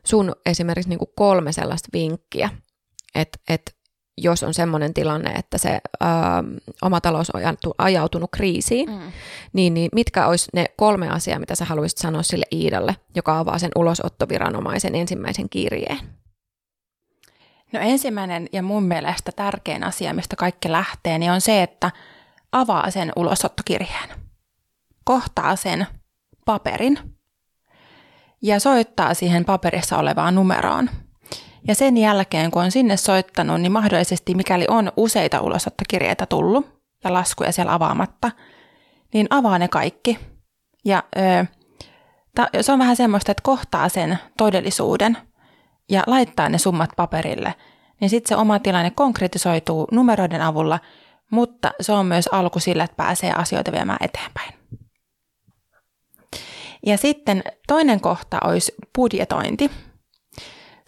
[0.03, 2.49] sun esimerkiksi niin kuin kolme sellaista vinkkiä,
[3.15, 3.71] että, että
[4.17, 6.05] jos on semmoinen tilanne, että se ö,
[6.81, 7.41] oma talous on
[7.77, 9.11] ajautunut kriisiin, mm.
[9.53, 13.59] niin, niin mitkä olisi ne kolme asiaa, mitä sä haluaisit sanoa sille Iidalle, joka avaa
[13.59, 15.99] sen ulosottoviranomaisen ensimmäisen kirjeen?
[17.73, 21.91] No ensimmäinen ja mun mielestä tärkein asia, mistä kaikki lähtee, niin on se, että
[22.51, 24.09] avaa sen ulosottokirjeen.
[25.03, 25.87] Kohtaa sen
[26.45, 26.99] paperin
[28.41, 30.89] ja soittaa siihen paperissa olevaan numeroon.
[31.67, 37.13] Ja sen jälkeen, kun on sinne soittanut, niin mahdollisesti mikäli on useita ulosottokirjeitä tullut ja
[37.13, 38.31] laskuja siellä avaamatta,
[39.13, 40.19] niin avaa ne kaikki.
[40.85, 41.45] Ja ö,
[42.35, 45.17] ta, se on vähän semmoista, että kohtaa sen todellisuuden
[45.89, 47.55] ja laittaa ne summat paperille,
[48.01, 50.79] niin sitten se oma tilanne konkretisoituu numeroiden avulla,
[51.31, 54.53] mutta se on myös alku sille, että pääsee asioita viemään eteenpäin.
[56.85, 59.71] Ja sitten toinen kohta olisi budjetointi.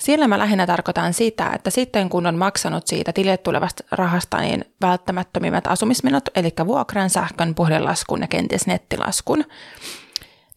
[0.08, 4.66] Sillä mä lähinnä tarkoitan sitä, että sitten kun on maksanut siitä tilille tulevasta rahasta niin
[4.82, 9.44] välttämättömimmät asumismenot, eli vuokran, sähkön, puhelinlaskun ja kenties nettilaskun,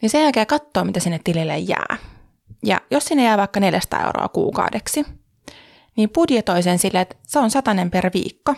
[0.03, 1.97] niin sen jälkeen katsoo, mitä sinne tilille jää.
[2.65, 5.07] Ja jos sinne jää vaikka 400 euroa kuukaudeksi,
[5.97, 8.55] niin budjetoi sen sille, että se on satanen per viikko.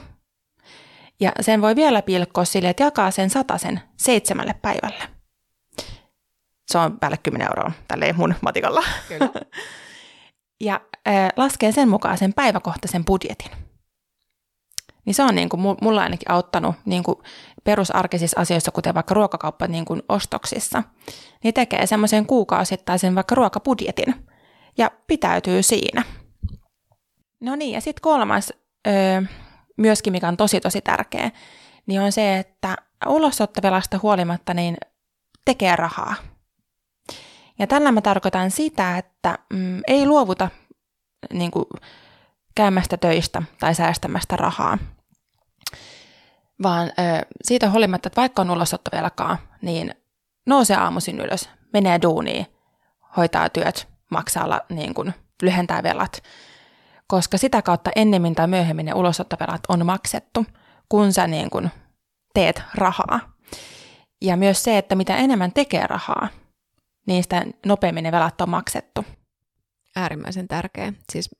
[1.20, 5.05] Ja sen voi vielä pilkkoa sille, että jakaa sen satasen seitsemälle päivälle.
[6.66, 8.83] Se on päälle 10 euroa, tälleen mun matikalla.
[9.09, 9.31] Kyllä.
[10.62, 13.51] ja äh, laskee sen mukaan sen päiväkohtaisen budjetin.
[15.05, 17.18] Niin se on niin kuin mulla ainakin auttanut niin kuin
[17.64, 20.83] perusarkisissa asioissa, kuten vaikka ruokakauppa niin kuin ostoksissa,
[21.44, 24.14] niin tekee semmoisen kuukausittaisen vaikka ruokabudjetin
[24.79, 26.03] ja pitäytyy siinä.
[27.40, 28.53] No niin, ja sitten kolmas,
[28.87, 29.22] öö,
[29.77, 31.31] myöskin mikä on tosi tosi tärkeä,
[31.87, 34.77] niin on se, että ulosottovelasta huolimatta niin
[35.44, 36.14] tekee rahaa.
[37.62, 40.48] Ja tällä mä tarkoitan sitä, että mm, ei luovuta
[41.33, 41.64] niin kuin,
[42.55, 44.79] käymästä töistä tai säästämästä rahaa,
[46.62, 49.94] vaan ö, siitä huolimatta, että vaikka on ulosottovelkaa, niin
[50.46, 52.46] nousee aamuisin ylös, menee duuniin,
[53.16, 56.22] hoitaa työt, maksaa, niin kuin, lyhentää velat.
[57.07, 60.46] Koska sitä kautta ennemmin tai myöhemmin ne ulosottovelat on maksettu,
[60.88, 61.70] kun sä niin kuin
[62.35, 63.20] teet rahaa.
[64.20, 66.29] Ja myös se, että mitä enemmän tekee rahaa,
[67.07, 69.05] niin sitä nopeammin ne velat on maksettu.
[69.97, 70.93] Äärimmäisen tärkeä.
[71.12, 71.31] Siis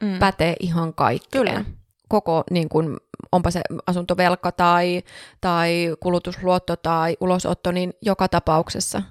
[0.00, 0.18] mm.
[0.18, 1.46] pätee ihan kaikkeen.
[1.46, 1.64] Kyllä.
[2.08, 2.96] Koko, niin kun,
[3.32, 5.02] onpa se asuntovelka tai,
[5.40, 9.02] tai kulutusluotto tai ulosotto, niin joka tapauksessa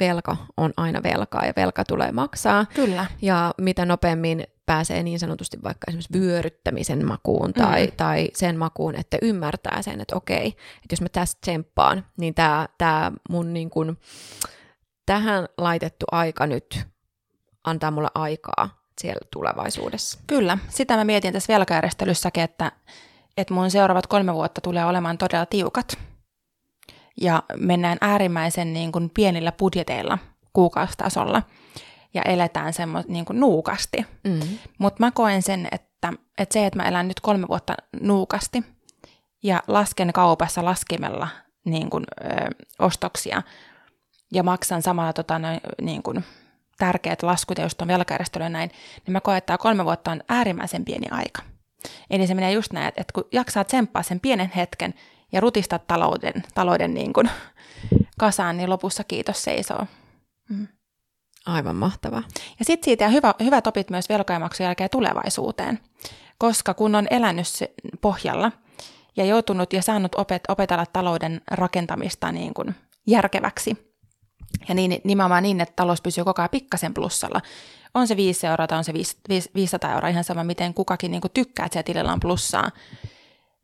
[0.00, 2.66] velka on aina velkaa ja velka tulee maksaa.
[2.74, 3.06] Kyllä.
[3.22, 7.92] Ja mitä nopeammin pääsee niin sanotusti vaikka esimerkiksi vyöryttämisen makuun tai, mm.
[7.96, 12.68] tai sen makuun, että ymmärtää sen, että okei, että jos mä tästä tsemppaan, niin tämä
[12.78, 13.96] tää mun niin kun,
[15.06, 16.86] tähän laitettu aika nyt
[17.64, 20.18] antaa mulle aikaa siellä tulevaisuudessa.
[20.26, 22.72] Kyllä, sitä mä mietin tässä velkajärjestelyssäkin, että,
[23.36, 25.98] että mun seuraavat kolme vuotta tulee olemaan todella tiukat.
[27.20, 30.18] Ja mennään äärimmäisen niin kuin pienillä budjeteilla
[30.52, 31.42] kuukausitasolla
[32.14, 34.06] ja eletään semmoista niin kuin nuukasti.
[34.24, 34.40] Mm.
[34.78, 38.62] Mutta mä koen sen, että, että se, että mä elän nyt kolme vuotta nuukasti
[39.42, 41.28] ja lasken kaupassa laskimella
[41.64, 43.42] niin kuin, ö, ostoksia
[44.34, 46.24] ja maksan samalla tota, noin, niin kuin,
[46.78, 48.70] tärkeät laskut, ja just on velkajärjestely näin,
[49.06, 51.42] niin mä koen, että tämä kolme vuotta on äärimmäisen pieni aika.
[52.10, 54.94] Eli se menee just näin, että kun jaksaa tsemppaa sen pienen hetken
[55.32, 57.30] ja rutistaa talouden, talouden niin kuin
[58.18, 59.86] kasaan, niin lopussa kiitos seisoo.
[60.48, 60.68] Mm.
[61.46, 62.22] Aivan mahtavaa.
[62.58, 65.80] Ja sitten siitä hyvä, hyvät opit myös velkajamaksun jälkeen tulevaisuuteen,
[66.38, 67.46] koska kun on elänyt
[68.00, 68.52] pohjalla
[69.16, 72.74] ja joutunut ja saanut opet, opetella talouden rakentamista niin kuin
[73.06, 73.93] järkeväksi,
[74.68, 77.40] ja niin, nimenomaan niin, että talous pysyy koko ajan pikkasen plussalla.
[77.94, 78.92] On se 5 euroa tai on se
[79.54, 82.70] 500 euroa, ihan sama miten kukakin niin tykkää, että siellä tilillä on plussaa.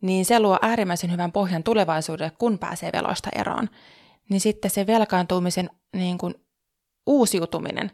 [0.00, 3.68] Niin se luo äärimmäisen hyvän pohjan tulevaisuudelle, kun pääsee veloista eroon.
[4.28, 6.34] Niin sitten se velkaantumisen niin kuin
[7.06, 7.90] uusiutuminen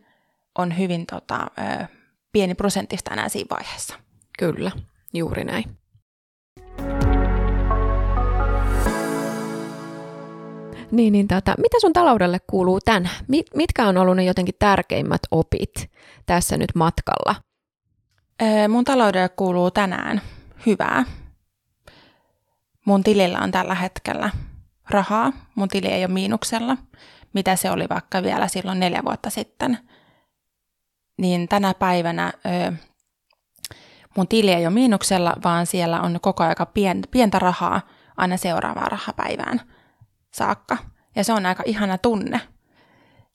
[0.58, 1.46] on hyvin tota,
[2.32, 3.94] pieni prosenttista enää siinä vaiheessa.
[4.38, 4.70] Kyllä,
[5.14, 5.76] juuri näin.
[10.90, 13.16] Niin, niin tota, mitä sun taloudelle kuuluu tänään?
[13.54, 15.90] Mitkä on ollut ne jotenkin tärkeimmät opit
[16.26, 17.34] tässä nyt matkalla?
[18.42, 20.20] Öö, mun taloudelle kuuluu tänään
[20.66, 21.04] hyvää.
[22.84, 24.30] Mun tilillä on tällä hetkellä
[24.90, 25.32] rahaa.
[25.54, 26.76] Mun tili ei ole miinuksella,
[27.32, 29.78] mitä se oli vaikka vielä silloin neljä vuotta sitten.
[31.18, 32.72] Niin tänä päivänä öö,
[34.16, 37.80] mun tili ei ole miinuksella, vaan siellä on koko aika pien, pientä rahaa
[38.16, 39.60] aina seuraavaan rahapäivään–
[40.36, 40.76] saakka.
[41.16, 42.40] Ja se on aika ihana tunne.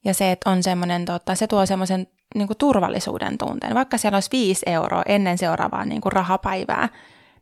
[0.06, 3.76] Ja se, että on semmoinen, tota, se tuo semmoisen niin turvallisuuden tunteen.
[3.76, 6.90] Vaikka siellä olisi viisi euroa ennen seuraavaa niin kuin rahapäivää,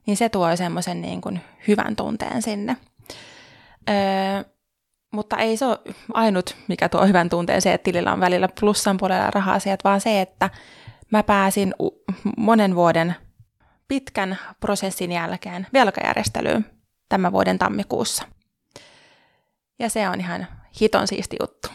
[0.07, 2.77] niin se tuo semmoisen niin kuin hyvän tunteen sinne.
[3.89, 4.43] Öö,
[5.13, 5.79] mutta ei se ole
[6.13, 10.21] ainut, mikä tuo hyvän tunteen se, että tilillä on välillä plussan puolella raha-asiat, vaan se,
[10.21, 10.49] että
[11.11, 11.75] mä pääsin
[12.37, 13.15] monen vuoden
[13.87, 16.65] pitkän prosessin jälkeen velkajärjestelyyn
[17.09, 18.23] tämän vuoden tammikuussa.
[19.79, 20.47] Ja se on ihan
[20.81, 21.69] hiton siisti juttu.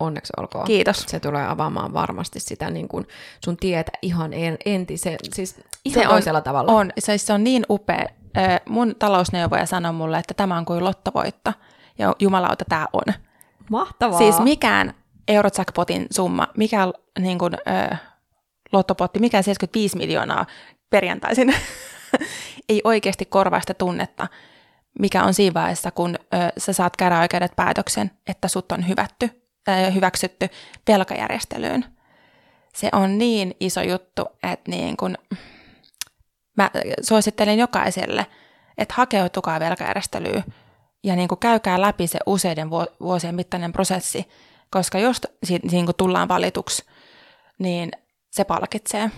[0.00, 0.64] Onneksi olkoon.
[0.64, 1.04] Kiitos.
[1.06, 3.06] Se tulee avaamaan varmasti sitä niin kuin
[3.44, 6.72] sun tietä ihan en, entisen, siis ihan se toisella on, tavalla.
[6.72, 8.06] On, se, se on niin upea.
[8.68, 11.52] Mun talousneuvoja sanoi mulle, että tämä on kuin lottovoitto.
[11.98, 13.14] Ja jumalauta, tämä on.
[13.70, 14.18] Mahtavaa.
[14.18, 14.94] Siis mikään
[15.28, 16.88] Eurojackpotin summa, mikä
[17.18, 17.96] niin kuin, ö,
[18.72, 20.46] lottopotti, mikä 75 miljoonaa
[20.90, 21.54] perjantaisin,
[22.68, 24.28] ei oikeasti korvaista tunnetta,
[24.98, 29.30] mikä on siinä vaiheessa, kun ö, sä saat käräoikeudet päätöksen, että sut on hyvätty,
[29.68, 30.48] ö, hyväksytty
[30.88, 31.84] velkajärjestelyyn.
[32.74, 35.14] Se on niin iso juttu, että niin kun,
[36.56, 36.70] mä
[37.02, 38.26] suosittelen jokaiselle,
[38.78, 40.44] että hakeutukaa velkajärjestelyyn
[41.04, 44.28] ja niin käykää läpi se useiden vuosien mittainen prosessi,
[44.70, 45.20] koska jos
[45.70, 46.84] niin tullaan valituksi,
[47.58, 47.90] niin
[48.30, 49.10] se palkitsee.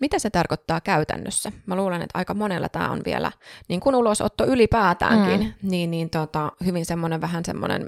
[0.00, 1.52] Mitä se tarkoittaa käytännössä?
[1.66, 3.32] Mä luulen, että aika monella tämä on vielä,
[3.68, 5.70] niin kuin ulosotto ylipäätäänkin, mm.
[5.70, 7.86] niin, niin tota, hyvin semmoinen vähän semmoinen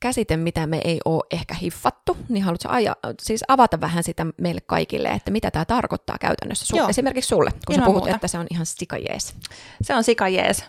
[0.00, 4.60] käsite, mitä me ei ole ehkä hiffattu, niin haluatko aja, siis avata vähän sitä meille
[4.60, 8.14] kaikille, että mitä tämä tarkoittaa käytännössä, Su- esimerkiksi sulle, kun Ilman sä puhut, muuta.
[8.14, 9.34] että se on ihan sikajees.
[9.82, 10.64] Se on sikajees.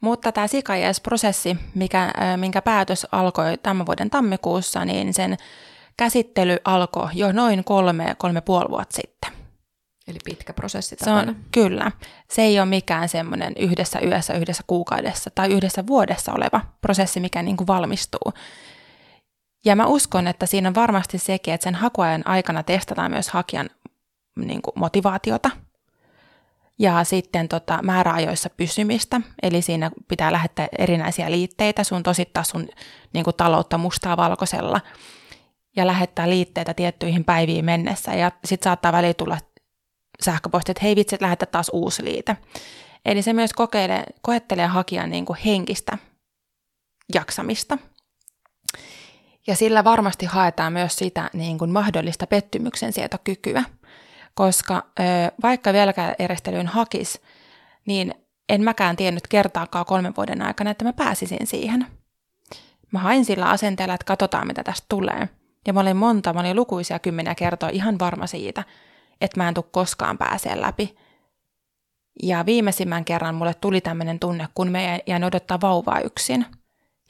[0.00, 5.36] Mutta tämä sikajees-prosessi, mikä, minkä päätös alkoi tämän vuoden tammikuussa, niin sen
[5.96, 9.32] käsittely alkoi jo noin kolme, kolme puoli vuotta sitten.
[10.08, 11.92] Eli pitkä prosessi se on, Kyllä.
[12.30, 17.42] Se ei ole mikään semmoinen yhdessä yössä, yhdessä kuukaudessa tai yhdessä vuodessa oleva prosessi, mikä
[17.42, 18.32] niin kuin valmistuu.
[19.64, 23.70] Ja mä uskon, että siinä on varmasti sekin, että sen hakuajan aikana testataan myös hakijan
[24.36, 25.50] niin kuin motivaatiota.
[26.78, 32.68] ja sitten tota, määräajoissa pysymistä, eli siinä pitää lähettää erinäisiä liitteitä, sun tosittaa sun
[33.12, 34.80] niin kuin, taloutta mustaa valkoisella
[35.76, 39.38] ja lähettää liitteitä tiettyihin päiviin mennessä ja sitten saattaa väliin tulla
[40.22, 42.36] sähköposti, että hei vitsi, lähetä taas uusi liite.
[43.04, 45.98] Eli se myös kokeilee, koettelee hakijan niin kuin henkistä
[47.14, 47.78] jaksamista.
[49.46, 53.64] Ja sillä varmasti haetaan myös sitä niin kuin mahdollista pettymyksen sietokykyä,
[54.34, 55.02] koska ö,
[55.42, 57.20] vaikka velkajärjestelyyn hakis,
[57.86, 58.14] niin
[58.48, 61.86] en mäkään tiennyt kertaakaan kolmen vuoden aikana, että mä pääsisin siihen.
[62.92, 65.28] Mä hain sillä asenteella, että katsotaan mitä tästä tulee.
[65.66, 68.64] Ja mä olin monta, mä olin lukuisia kymmeniä kertoa ihan varma siitä,
[69.20, 70.96] että mä en tule koskaan pääsee läpi.
[72.22, 76.46] Ja viimeisimmän kerran mulle tuli tämmöinen tunne, kun me jäin odottaa vauvaa yksin.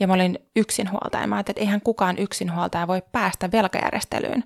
[0.00, 1.26] Ja mä olin yksinhuoltaja.
[1.26, 4.44] Mä ajattelin, että eihän kukaan yksinhuoltaja voi päästä velkajärjestelyyn.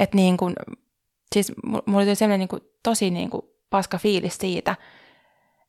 [0.00, 0.54] Että niin kuin,
[1.32, 4.76] siis mulla oli sellainen niin kuin, tosi niin kuin paska fiilis siitä,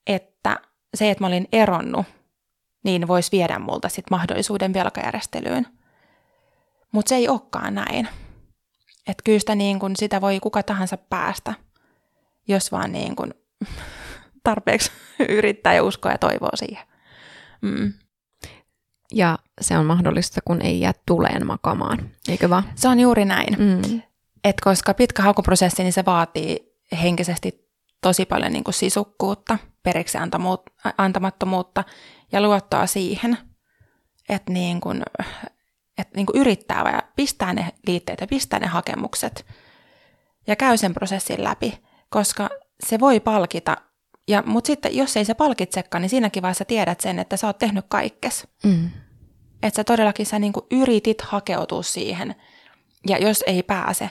[0.07, 0.59] että
[0.93, 2.05] se, että mä olin eronnut,
[2.83, 5.78] niin voisi viedä multa sit mahdollisuuden velkajärjestelyyn.
[6.91, 8.07] Mutta se ei olekaan näin.
[9.07, 11.53] Että kyllä sitä, niin kun, sitä voi kuka tahansa päästä,
[12.47, 13.33] jos vaan niin kun,
[14.43, 14.91] tarpeeksi
[15.29, 16.87] yrittää ja uskoa ja toivoo siihen.
[17.61, 17.93] Mm.
[19.13, 22.63] Ja se on mahdollista, kun ei jää tuleen makamaan, eikö vaan?
[22.75, 23.55] Se on juuri näin.
[23.59, 24.01] Mm.
[24.43, 27.69] Et koska pitkä hakuprosessi, niin se vaatii henkisesti
[28.01, 30.17] tosi paljon niin kuin sisukkuutta, periksi
[30.97, 31.83] antamattomuutta
[32.31, 33.37] ja luottoa siihen,
[34.29, 35.03] että niin kuin,
[35.99, 39.45] että niin kuin yrittää ja pistää ne liitteet ja pistää ne hakemukset
[40.47, 42.49] ja käy sen prosessin läpi, koska
[42.83, 43.77] se voi palkita.
[44.27, 47.57] Ja, mutta sitten jos ei se palkitsekaan, niin siinäkin vaiheessa tiedät sen, että sä oot
[47.57, 48.47] tehnyt kaikkes.
[48.63, 48.89] Mm.
[49.63, 52.35] Että sä todellakin sä niin kuin yritit hakeutua siihen.
[53.07, 54.09] Ja jos ei pääse,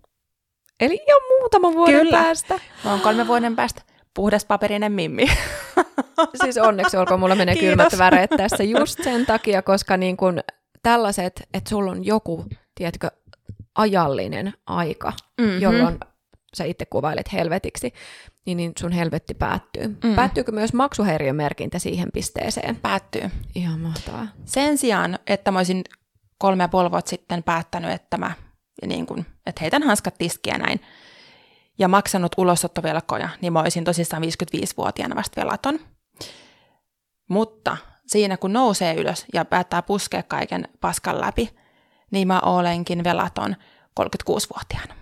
[0.81, 2.23] Eli jo muutama vuoden Kyllä.
[2.23, 2.61] päästä.
[2.85, 3.83] Mä oon kolme vuoden päästä
[4.15, 5.27] puhdas paperinen mimmi.
[6.43, 7.69] siis onneksi olkoon, mulla menee Kiitos.
[7.69, 10.41] kylmät väreet tässä just sen takia, koska niin kun
[10.83, 12.45] tällaiset, että sulla on joku,
[12.75, 13.11] tiedätkö,
[13.75, 15.61] ajallinen aika, mm-hmm.
[15.61, 15.99] jolloin
[16.59, 17.93] sä itse kuvailet helvetiksi,
[18.47, 19.89] niin, niin sun helvetti päättyy.
[20.05, 20.15] Mm.
[20.15, 22.77] Päättyykö myös maksuhäiriömerkintä siihen pisteeseen?
[22.77, 23.31] Päättyy.
[23.55, 24.27] Ihan mahtavaa.
[24.45, 25.85] Sen sijaan, että mä olisin
[26.39, 28.33] kolme ja puoli vuotta sitten päättänyt, että mä
[28.87, 30.81] niin kun, että heitän hanskat tiskiä näin,
[31.79, 35.81] ja maksanut ulosottovelkoja, niin mä olisin tosissaan 55-vuotiaana vasta velaton.
[37.29, 41.51] Mutta siinä kun nousee ylös ja päättää puskea kaiken paskan läpi,
[42.11, 43.57] niin mä olenkin velaton
[44.01, 44.95] 36-vuotiaana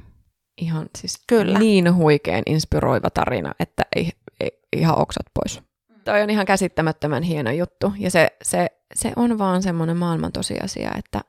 [0.58, 1.58] ihan siis Kyllä.
[1.58, 5.60] niin huikein inspiroiva tarina, että ei, ei, ihan oksat pois.
[5.60, 6.00] Mm.
[6.04, 10.90] Toi on ihan käsittämättömän hieno juttu ja se, se, se on vaan semmoinen maailman tosiasia,
[10.98, 11.20] että,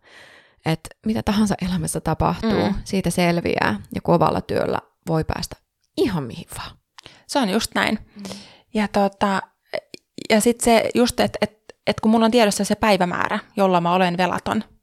[0.65, 2.75] että mitä tahansa elämässä tapahtuu, mm.
[2.83, 5.55] siitä selviää ja kovalla työllä voi päästä
[5.97, 6.77] ihan mihin vaan.
[7.27, 7.99] Se on just näin.
[8.15, 8.23] Mm.
[8.73, 9.41] Ja, tota,
[10.29, 11.57] ja sitten se just, että et,
[11.87, 14.63] et kun mulla on tiedossa se päivämäärä, jolla mä olen velaton–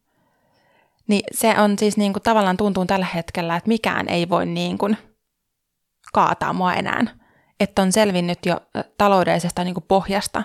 [1.08, 4.78] niin se on siis niin kuin tavallaan tuntuu tällä hetkellä, että mikään ei voi niin
[4.78, 4.96] kuin
[6.12, 7.04] kaataa mua enää.
[7.60, 8.60] Että on selvinnyt jo
[8.98, 10.42] taloudellisesta niin kuin pohjasta.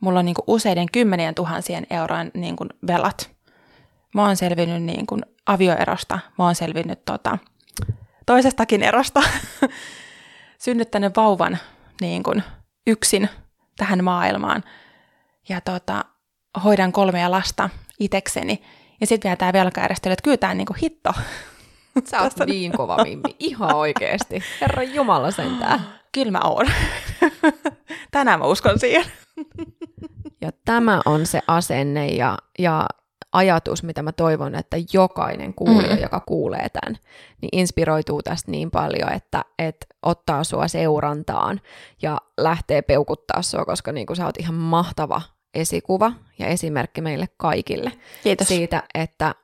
[0.00, 3.30] Mulla on niin kuin useiden kymmenien tuhansien eurojen niin kuin velat.
[4.14, 6.18] Mä oon selvinnyt niin kuin avioerosta.
[6.38, 7.38] Mä oon selvinnyt tota,
[8.26, 9.22] toisestakin erosta.
[10.64, 11.58] Synnyttänyt vauvan
[12.00, 12.42] niin kuin
[12.86, 13.28] yksin
[13.76, 14.64] tähän maailmaan.
[15.48, 16.04] Ja tota,
[16.64, 18.62] hoidan kolmea lasta itekseni
[19.00, 21.12] ja sitten vielä tämä velkajärjestely, että kyllä tämä niinku hitto.
[22.10, 24.42] Sä oot niin kova mimmi, ihan oikeesti.
[24.60, 25.80] Herra Jumala sentään.
[26.14, 26.66] Kyllä mä oon.
[28.10, 29.04] Tänään mä uskon siihen.
[30.42, 32.86] ja tämä on se asenne ja, ja
[33.32, 36.02] ajatus, mitä mä toivon, että jokainen kuulija, mm.
[36.02, 36.98] joka kuulee tämän,
[37.42, 41.60] niin inspiroituu tästä niin paljon, että, että ottaa sua seurantaan
[42.02, 45.22] ja lähtee peukuttaa sua, koska niin kuin sä oot ihan mahtava
[45.54, 47.92] esikuva ja esimerkki meille kaikille
[48.22, 48.48] Kiitos.
[48.48, 49.34] siitä, että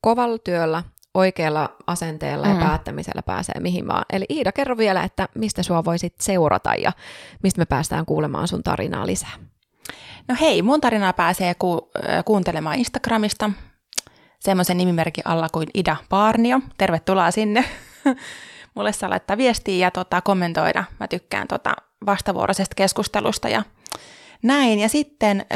[0.00, 0.82] kovalla työllä,
[1.14, 2.54] oikealla asenteella mm.
[2.54, 4.04] ja päättämisellä pääsee mihin vaan.
[4.12, 6.92] Eli Iida, kerro vielä, että mistä sua voisit seurata ja
[7.42, 9.32] mistä me päästään kuulemaan sun tarinaa lisää.
[10.28, 11.90] No hei, mun tarinaa pääsee ku-
[12.24, 13.50] kuuntelemaan Instagramista
[14.38, 16.60] semmoisen nimimerkin alla kuin Ida Paarnio.
[16.78, 17.64] Tervetuloa sinne.
[18.74, 20.84] Mulle saa laittaa viestiä ja tota, kommentoida.
[21.00, 21.74] Mä tykkään tota
[22.06, 23.62] vastavuoroisesta keskustelusta ja
[24.42, 25.54] näin, ja sitten ö,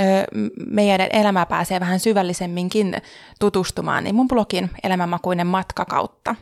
[0.71, 2.97] meidän elämä pääsee vähän syvällisemminkin
[3.41, 6.35] tutustumaan, niin mun blogin Elämänmakuinen matka kautta.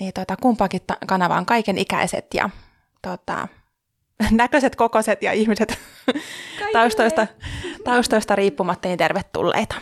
[0.00, 2.50] niin tota, kumpaakin ta- kanavaan kaiken ikäiset ja
[3.02, 3.48] tota,
[4.30, 5.78] näköiset, kokoiset ja ihmiset
[6.72, 7.26] taustoista,
[7.84, 9.74] taustoista riippumatta niin tervetulleita.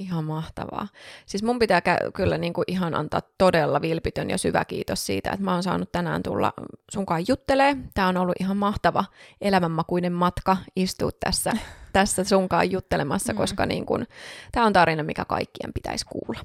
[0.00, 0.88] Ihan mahtavaa.
[1.26, 5.30] Siis mun pitää kä- kyllä niin kuin ihan antaa todella vilpitön ja syvä kiitos siitä,
[5.30, 6.52] että mä oon saanut tänään tulla
[6.90, 7.76] sunkaan juttelee.
[7.94, 9.04] Tämä on ollut ihan mahtava
[9.40, 11.52] elämänmakuinen matka istua tässä,
[11.92, 13.36] tässä sunkaan juttelemassa, mm.
[13.36, 14.06] koska niin kuin,
[14.52, 16.40] tämä on tarina, mikä kaikkien pitäisi kuulla.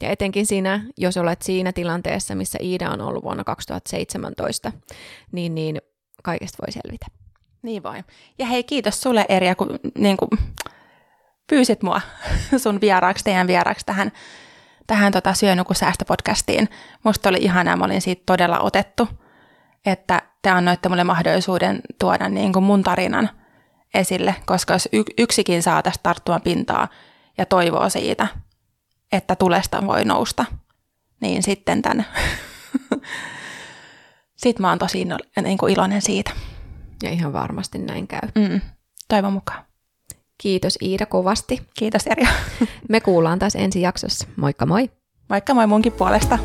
[0.00, 4.72] Ja etenkin siinä, jos olet siinä tilanteessa, missä Iida on ollut vuonna 2017,
[5.32, 5.80] niin, niin
[6.22, 7.06] kaikesta voi selvitä.
[7.62, 8.02] Niin voi.
[8.38, 10.28] Ja hei, kiitos sulle Erja, kun niin kuin,
[11.50, 12.00] pyysit mua
[12.62, 14.12] sun vieraaksi, teidän vieraaksi tähän,
[14.86, 16.68] tähän tota Syönuku-säästöpodcastiin.
[17.04, 19.08] Musta oli ihanaa, mä olin siitä todella otettu,
[19.86, 23.30] että te annoitte mulle mahdollisuuden tuoda niin kuin mun tarinan
[23.94, 24.88] esille, koska jos
[25.18, 26.88] yksikin saa tästä tarttua pintaa
[27.38, 28.26] ja toivoo siitä,
[29.12, 30.44] että tulesta voi nousta,
[31.20, 32.06] niin sitten tämän,
[34.42, 35.06] sitten mä oon tosi
[35.42, 36.30] niin kuin iloinen siitä.
[37.02, 38.28] Ja ihan varmasti näin käy.
[38.34, 38.60] Mm,
[39.08, 39.69] toivon mukaan.
[40.40, 41.62] Kiitos Iida kovasti.
[41.78, 42.28] Kiitos Erja.
[42.88, 44.26] Me kuullaan taas ensi jaksossa.
[44.36, 44.90] Moikka moi!
[45.28, 46.38] Moikka moi munkin puolesta.